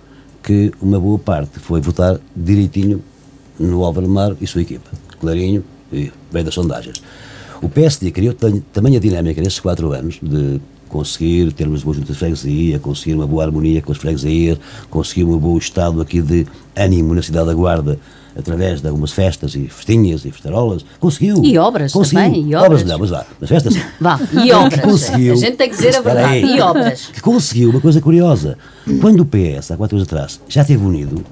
[0.44, 3.04] que uma boa parte foi votar direitinho
[3.60, 4.90] no Álvaro Mar e sua equipa.
[5.20, 5.64] Clarinho,
[5.98, 7.02] e veio das sondagens.
[7.62, 8.36] O PSD criou
[8.74, 13.28] também a dinâmica nesses quatro anos de conseguir termos boas juntas de freguesia, conseguir uma
[13.28, 14.58] boa harmonia com as freguesias,
[14.90, 18.00] conseguir um bom estado aqui de ânimo na cidade da Guarda,
[18.38, 21.44] através de algumas festas e festinhas e festarolas, conseguiu.
[21.44, 22.24] E obras conseguiu.
[22.24, 22.82] também, e obras.
[22.82, 22.84] obras.
[22.84, 23.82] não, mas vá, mas festas sim.
[24.00, 24.82] Vá, e obras.
[24.82, 25.34] conseguiu.
[25.34, 26.34] A gente tem que dizer a verdade.
[26.34, 26.58] aí.
[26.58, 27.08] E obras.
[27.08, 28.58] Que conseguiu uma coisa curiosa.
[29.02, 31.24] Quando o PS, há quatro anos atrás, já esteve unido,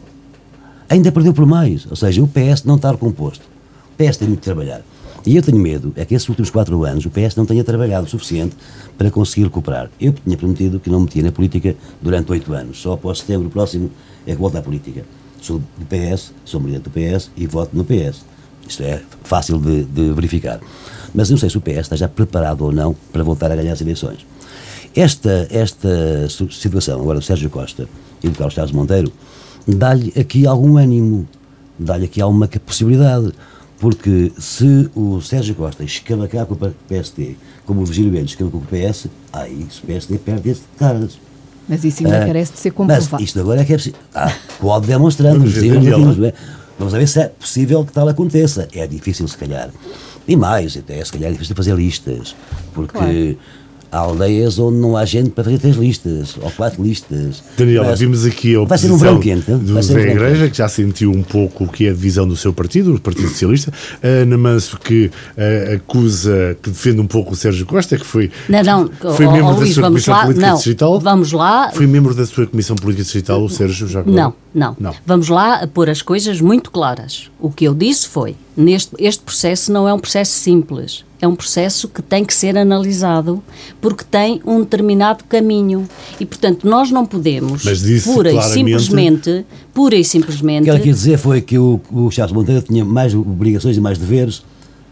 [0.90, 1.86] ainda perdeu por mais.
[1.90, 3.53] Ou seja, o PS não está recomposto.
[3.98, 4.82] PS tem muito que trabalhar.
[5.26, 8.06] E eu tenho medo é que esses últimos quatro anos o PS não tenha trabalhado
[8.06, 8.56] o suficiente
[8.98, 9.90] para conseguir recuperar.
[10.00, 12.82] Eu tinha prometido que não metia na política durante oito anos.
[12.82, 13.90] Só após setembro próximo
[14.28, 15.06] é que volto à política.
[15.42, 18.26] Sou do PS, sou militante do PS e voto no PS.
[18.68, 20.60] Isto é fácil de, de verificar.
[21.14, 23.74] Mas não sei se o PS está já preparado ou não para voltar a ganhar
[23.74, 24.26] as eleições.
[24.96, 27.88] Esta, esta situação agora do Sérgio Costa
[28.22, 29.12] e do Carlos Chaves Monteiro
[29.68, 31.28] dá-lhe aqui algum ânimo,
[31.80, 33.32] dá-lhe aqui alguma possibilidade.
[33.84, 38.66] Porque se o Sérgio Costa escavacar com o PSD, como o Virgílio Mendes escavacou com
[38.66, 41.20] o PS, aí o PSD perde esse caras.
[41.68, 43.10] Mas isso ainda Ah, carece de ser comprovado.
[43.12, 44.00] Mas isto agora é que é possível.
[44.16, 45.34] Ah, pode demonstrar.
[45.38, 45.52] Vamos
[46.16, 46.34] ver.
[46.80, 48.70] Vamos ver se é possível que tal aconteça.
[48.74, 49.70] É difícil, se calhar.
[50.26, 52.34] E mais, até se calhar é difícil fazer listas.
[52.74, 53.38] Porque Claro.
[53.94, 57.44] Há aldeias onde não há gente para fazer três listas, ou quatro listas.
[57.58, 59.52] Daniela, Mas vimos aqui a Vai ser um oposição verão quente.
[59.52, 60.52] do Vai ser um Igreja, quente.
[60.52, 63.30] que já sentiu um pouco o que é a divisão do seu partido, o Partido
[63.30, 63.72] Socialista.
[64.02, 68.32] A Ana Manso, que eh, acusa, que defende um pouco o Sérgio Costa, que foi,
[68.50, 71.00] Não, não, foi membro ó, da Luís, sua vamos Comissão lá, Política não, Distrital.
[71.00, 71.72] vamos lá.
[71.74, 74.04] Foi membro da sua Comissão Política Distrital, o Sérgio, já?
[74.04, 74.94] Não, não, Não.
[75.06, 77.30] Vamos lá a pôr as coisas muito claras.
[77.40, 81.04] O que eu disse foi: neste, este processo não é um processo simples.
[81.22, 83.42] É um processo que tem que ser analisado
[83.80, 85.88] porque tem um determinado caminho.
[86.20, 90.66] E, portanto, nós não podemos, Mas disse pura e simplesmente, pura e O simplesmente.
[90.66, 93.98] que ela quis dizer foi que o, o Chaves Monteiro tinha mais obrigações e mais
[93.98, 94.44] deveres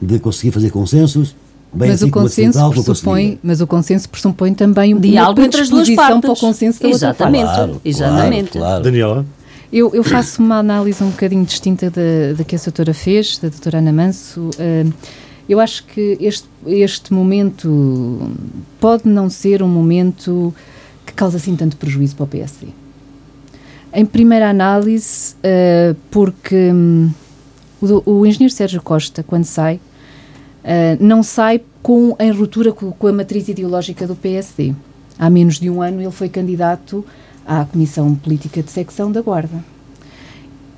[0.01, 1.36] de conseguir fazer consensos.
[1.74, 5.70] Bem Mas assim o consenso pressupõe, mas o consenso pressupõe também uma Diálogo entre as
[5.70, 6.20] duas partes.
[6.22, 7.36] para o consenso da outra parte.
[7.38, 7.43] Exatamente.
[7.55, 8.51] Claro, exatamente.
[8.51, 8.84] Claro, claro.
[8.84, 9.26] Daniela?
[9.72, 13.47] Eu, eu faço uma análise um bocadinho distinta da, da que a doutora fez, da
[13.47, 14.49] doutora Ana Manso.
[14.59, 14.86] Eh,
[15.47, 18.30] eu acho que este, este momento
[18.82, 20.53] pode não ser um momento
[21.05, 22.67] que causa assim tanto prejuízo para o PSD.
[23.93, 27.09] Em primeira análise, eh, porque hum,
[27.82, 29.80] o, o engenheiro Sérgio Costa, quando sai,
[30.65, 34.76] eh, não sai com, em ruptura com, com a matriz ideológica do PSD.
[35.17, 37.05] Há menos de um ano ele foi candidato
[37.51, 39.61] à Comissão Política de Secção da Guarda.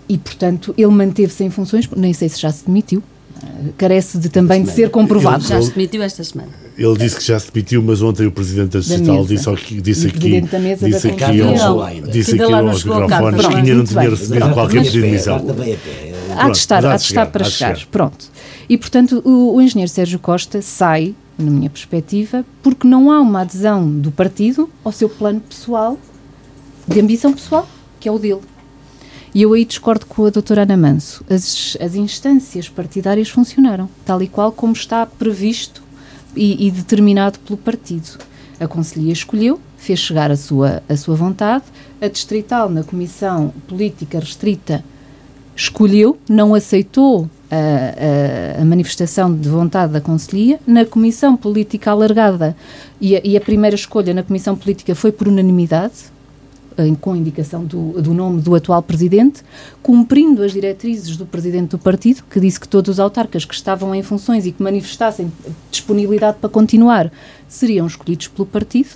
[0.09, 3.03] E, portanto, ele manteve-se em funções, nem sei se já se demitiu,
[3.41, 5.43] eh, carece de também de ser comprovado.
[5.43, 6.49] Já se demitiu esta semana.
[6.75, 9.23] Ele disse que já se demitiu, mas ontem o Presidente da mesa.
[9.27, 12.79] disse, aqui, disse o aqui, Presidente da mesa disse da aqui, aos, disse aqui aos
[12.79, 16.13] chegou a microfones que ainda não tinha recebido qualquer a pé.
[16.35, 17.85] Há de estar, há de estar para chegar.
[17.91, 18.25] Pronto.
[18.67, 23.41] E, portanto, o, o engenheiro Sérgio Costa sai, na minha perspectiva, porque não há uma
[23.41, 25.99] adesão do partido ao seu plano pessoal,
[26.87, 27.67] de ambição pessoal,
[27.99, 28.41] que é o dele.
[29.33, 31.23] E eu aí discordo com a doutora Ana Manso.
[31.29, 35.81] As, as instâncias partidárias funcionaram, tal e qual como está previsto
[36.35, 38.19] e, e determinado pelo partido.
[38.59, 41.63] A Conselhia escolheu, fez chegar a sua, a sua vontade,
[41.99, 44.83] a Distrital, na Comissão Política Restrita,
[45.55, 50.59] escolheu, não aceitou a, a- a manifestação de vontade da Conselhia.
[50.65, 52.55] Na Comissão Política Alargada,
[53.01, 55.93] e a, e a primeira escolha na Comissão Política foi por unanimidade,
[56.99, 59.41] com indicação do, do nome do atual presidente,
[59.81, 63.93] cumprindo as diretrizes do presidente do partido, que disse que todos os autarcas que estavam
[63.93, 65.31] em funções e que manifestassem
[65.71, 67.11] disponibilidade para continuar
[67.47, 68.89] seriam escolhidos pelo partido.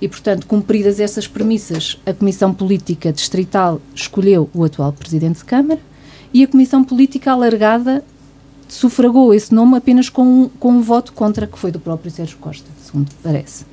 [0.00, 5.80] E, portanto, cumpridas essas premissas, a Comissão Política Distrital escolheu o atual Presidente de Câmara
[6.32, 8.02] e a Comissão Política Alargada
[8.66, 12.38] sufragou esse nome apenas com, um- com um voto contra, que foi do próprio Sérgio
[12.38, 13.66] Costa, segundo parece.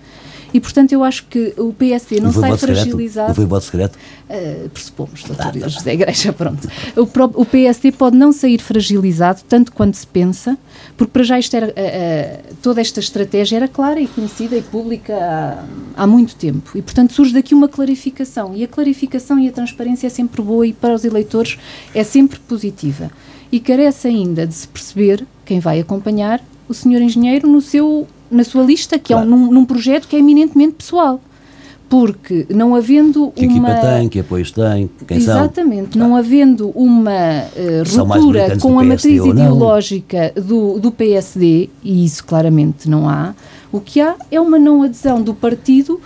[0.57, 3.35] E, portanto, eu acho que o PSD não sai fragilizado.
[3.35, 3.95] Foi voto secreto?
[4.27, 6.67] Uh, pressupomos, doutor José Igreja, pronto.
[6.95, 10.57] O, o PSD pode não sair fragilizado tanto quanto se pensa,
[10.97, 14.63] porque para já isto era, uh, uh, toda esta estratégia era clara e conhecida e
[14.63, 15.63] pública há,
[15.95, 16.71] há muito tempo.
[16.73, 18.55] E, portanto, surge daqui uma clarificação.
[18.55, 21.59] E a clarificação e a transparência é sempre boa e para os eleitores
[21.93, 23.11] é sempre positiva.
[23.51, 28.43] E carece ainda de se perceber quem vai acompanhar o senhor engenheiro no seu, na
[28.43, 29.31] sua lista, que é um, Claro.
[29.31, 31.19] num, num projeto que é eminentemente pessoal.
[31.89, 33.69] Porque não havendo Que uma...
[33.69, 35.39] equipa tem, que apoios tem, quem são?
[35.39, 42.25] Exatamente, não havendo uma mais ruptura com a matriz ideológica do, do PSD, e isso
[42.25, 43.33] claramente não há,
[43.71, 46.01] o que há é uma não adesão do partido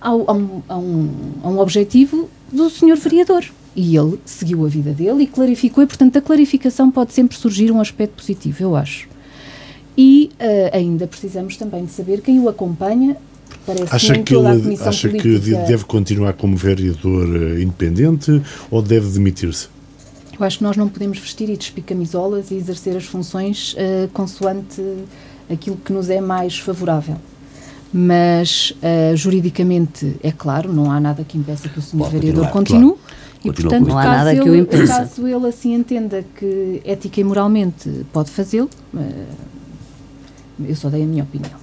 [0.00, 1.10] ao, a, um, a, um,
[1.42, 3.44] a um objetivo do senhor vereador.
[3.74, 7.70] E ele seguiu a vida dele e clarificou, e portanto a clarificação pode sempre surgir
[7.70, 9.06] um aspecto positivo, eu acho.
[9.96, 13.16] E uh, ainda precisamos também de saber quem o acompanha.
[13.64, 14.48] Parece acha que, que ele
[14.80, 15.40] acha política...
[15.40, 19.68] que deve continuar como vereador uh, independente ou deve demitir-se?
[20.38, 24.08] Eu acho que nós não podemos vestir e despir camisolas e exercer as funções uh,
[24.12, 24.82] consoante
[25.50, 27.16] aquilo que nos é mais favorável.
[27.92, 32.10] Mas uh, juridicamente, é claro, não há nada que impeça que o Sr.
[32.10, 32.92] Vereador continue.
[32.92, 33.16] Claro.
[33.44, 34.86] E, portanto, não há nada ele, que o impeça.
[34.86, 38.98] caso ele assim entenda que ética e moralmente pode fazê-lo, uh,
[40.64, 41.58] eu só dei a minha opinião.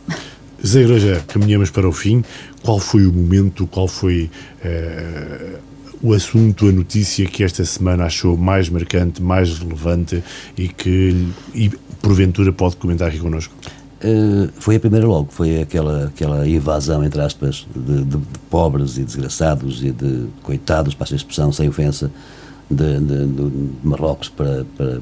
[0.66, 2.24] Zé Igreja, caminhamos para o fim.
[2.62, 4.30] Qual foi o momento, qual foi
[4.64, 5.60] uh,
[6.02, 10.24] o assunto, a notícia que esta semana achou mais marcante, mais relevante
[10.58, 11.70] e que, e,
[12.02, 13.54] porventura, pode comentar aqui connosco?
[14.04, 18.98] Uh, foi a primeira logo, foi aquela, aquela invasão, entre aspas, de, de, de, pobres
[18.98, 22.12] e desgraçados e de coitados, para essa expressão, sem ofensa,
[22.70, 25.02] de, de, de Marrocos para, para,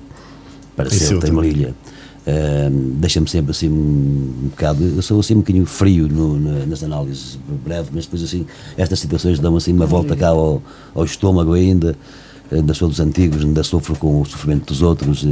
[0.75, 1.75] para Ceuta e Melilha.
[2.21, 2.69] Uh,
[2.99, 4.83] Deixa-me sempre assim um bocado.
[4.83, 8.45] Eu sou assim um bocadinho frio no, na, nas análises, breve, mas depois assim,
[8.77, 10.61] estas situações dão assim uma volta cá ao,
[10.93, 11.95] ao estômago ainda
[12.51, 15.25] ainda sou dos antigos, ainda sofro com o sofrimento dos outros.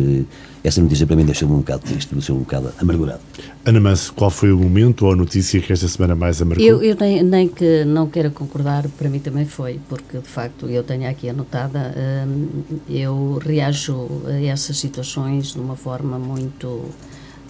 [0.63, 3.19] essa notícia para mim deixou-me um bocado triste, deixou-me um bocado amargurado.
[3.65, 6.65] Ana Manso, qual foi o momento ou a notícia que esta semana mais amargou?
[6.65, 10.67] Eu, eu nem, nem, que não queira concordar, para mim também foi, porque de facto
[10.67, 11.93] eu tenho aqui anotada,
[12.27, 12.47] hum,
[12.89, 16.85] eu reajo a essas situações de uma forma muito,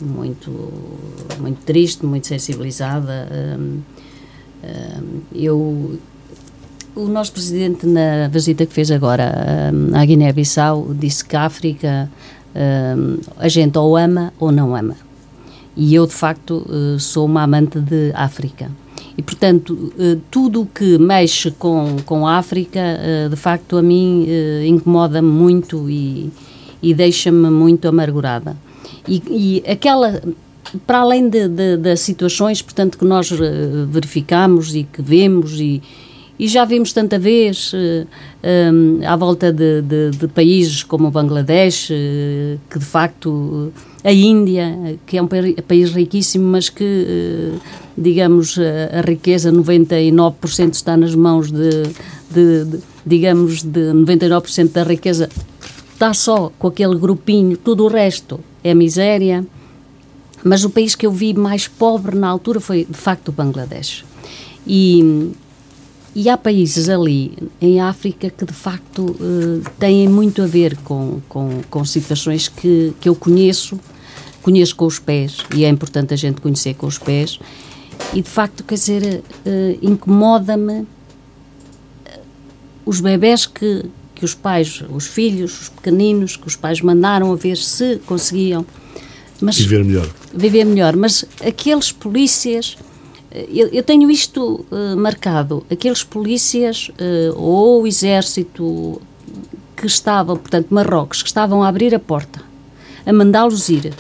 [0.02, 0.52] muito,
[1.40, 3.30] muito triste, muito sensibilizada.
[3.32, 3.82] Hum,
[4.64, 6.00] hum, eu
[6.96, 12.10] o nosso presidente, na visita que fez agora um, à Guiné-Bissau, disse que a África
[12.56, 14.96] um, a gente ou ama ou não ama.
[15.76, 18.72] E eu, de facto, uh, sou uma amante de África.
[19.18, 23.82] E, portanto, uh, tudo o que mexe com, com a África, uh, de facto, a
[23.82, 24.28] mim
[24.66, 26.32] incomoda-me muito e,
[26.82, 28.58] e deixa-me muito amargurada.
[29.08, 29.24] E,
[29.66, 30.22] e aquela
[30.86, 31.28] para além
[31.82, 33.32] das situações, portanto, que nós
[33.88, 35.82] verificamos e que vemos e,
[36.40, 38.08] e já vimos tanta vez uh,
[38.42, 43.74] eh, um, à volta de, de, de, países como o Bangladesh, uh, que de facto
[44.02, 47.52] a Índia, que é um país riquíssimo, mas que,
[47.98, 51.84] digamos, a, riqueza 99% está nas mãos de,
[52.32, 55.30] de, de digamos, de 99% da riqueza
[55.92, 59.46] está só com aquele grupinho, tudo o resto é miséria.
[60.42, 64.06] Mas o país que eu vi mais pobre na altura foi, de facto, o Bangladesh.
[64.66, 65.34] E,
[66.16, 71.22] e há países ali em África que de facto uh, têm muito a ver com,
[71.30, 73.80] com, com situações que, que eu conheço,
[74.42, 77.40] conheço com os pés, e é importante a gente conhecer com os pés,
[78.14, 80.88] e de facto, quer dizer, uh, incomoda-me
[82.06, 82.20] eh,
[82.86, 83.86] os bebés que,
[84.16, 88.66] que os pais, os filhos, os pequeninos, que os pais mandaram a ver se conseguiam.
[89.42, 90.10] Mas, viver melhor.
[90.34, 92.78] Viver melhor, mas aqueles polícias
[93.32, 95.64] eu, eu tenho isto uh, marcado.
[95.70, 99.02] Aqueles polícias uh, ou o exército
[99.76, 102.42] que estavam, portanto, Marrocos, que estavam a abrir a porta,
[103.06, 103.94] a mandá-los ir,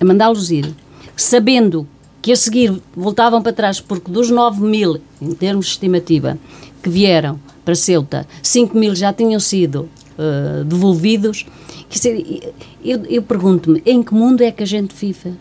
[0.00, 0.72] a mandá-los ir,
[1.16, 1.86] sabendo
[2.20, 6.38] que a seguir voltavam para trás, porque dos 9 mil, em termos de estimativa,
[6.82, 11.46] que vieram para Ceuta, 5 mil já tinham sido uh, devolvidos.
[11.88, 12.54] Quer dizer,
[12.84, 15.34] eu, eu pergunto-me, em que mundo é que a gente vive?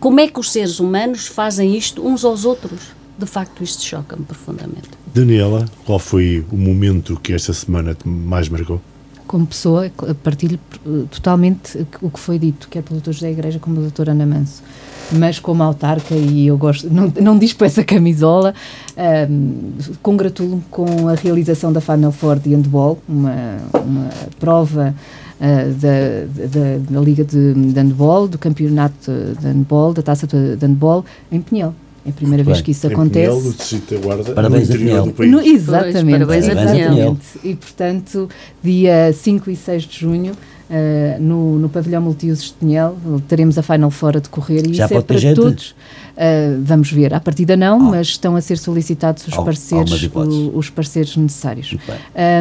[0.00, 2.80] Como é que os seres humanos fazem isto uns aos outros?
[3.18, 4.88] De facto, isto choca-me profundamente.
[5.14, 8.80] Daniela, qual foi o momento que esta semana mais marcou?
[9.26, 9.92] Como pessoa,
[10.24, 13.12] partilho eh, totalmente o que foi dito, quer pelo Dr.
[13.12, 14.62] José da Igreja como pela doutora Ana Manso.
[15.12, 18.54] Mas como autarca, e eu gosto, não, não dispo essa camisola,
[19.28, 19.70] um,
[20.00, 24.94] congratulo-me com a realização da Final Four de Handball, uma, uma prova
[25.40, 29.10] uh, da, da, da, Liga de, de Handball, do Campeonato
[29.40, 31.74] de Handball, da Taça de, de Handball, em Pinhel.
[32.04, 33.28] É a primeira vez que isso em acontece.
[33.28, 35.30] Pinhel, no Distrito da Guarda, parabéns no interior do país.
[35.30, 36.24] No, exatamente.
[36.24, 37.26] Pois, parabéns exatamente.
[37.44, 38.28] E, portanto,
[38.62, 42.96] dia 5 e 6 de junho, uh, no, no pavilhão multiusos de Pinhel,
[43.28, 45.36] teremos a Final Four a decorrer e Já isso é para gente?
[45.36, 45.74] todos.
[46.20, 47.14] Uh, vamos ver.
[47.14, 47.82] À partida não, oh.
[47.92, 51.74] mas estão a ser solicitados os, oh, pareceres, o, os pareceres necessários.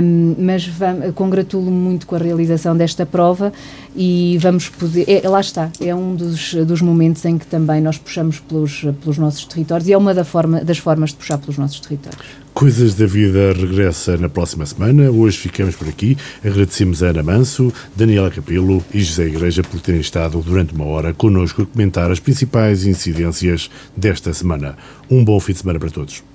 [0.03, 0.69] Um, mas
[1.15, 3.53] congratulo-me muito com a realização desta prova
[3.95, 5.05] e vamos poder.
[5.07, 9.17] É, lá está, é um dos, dos momentos em que também nós puxamos pelos, pelos
[9.17, 12.27] nossos territórios e é uma da forma, das formas de puxar pelos nossos territórios.
[12.60, 15.10] Coisas da Vida regressa na próxima semana.
[15.10, 16.18] Hoje ficamos por aqui.
[16.43, 21.14] Agradecemos a Ana Manso, Daniela Capelo e José Igreja por terem estado durante uma hora
[21.14, 24.78] connosco a comentar as principais incidências desta semana.
[25.10, 26.22] Um bom fim de semana para todos.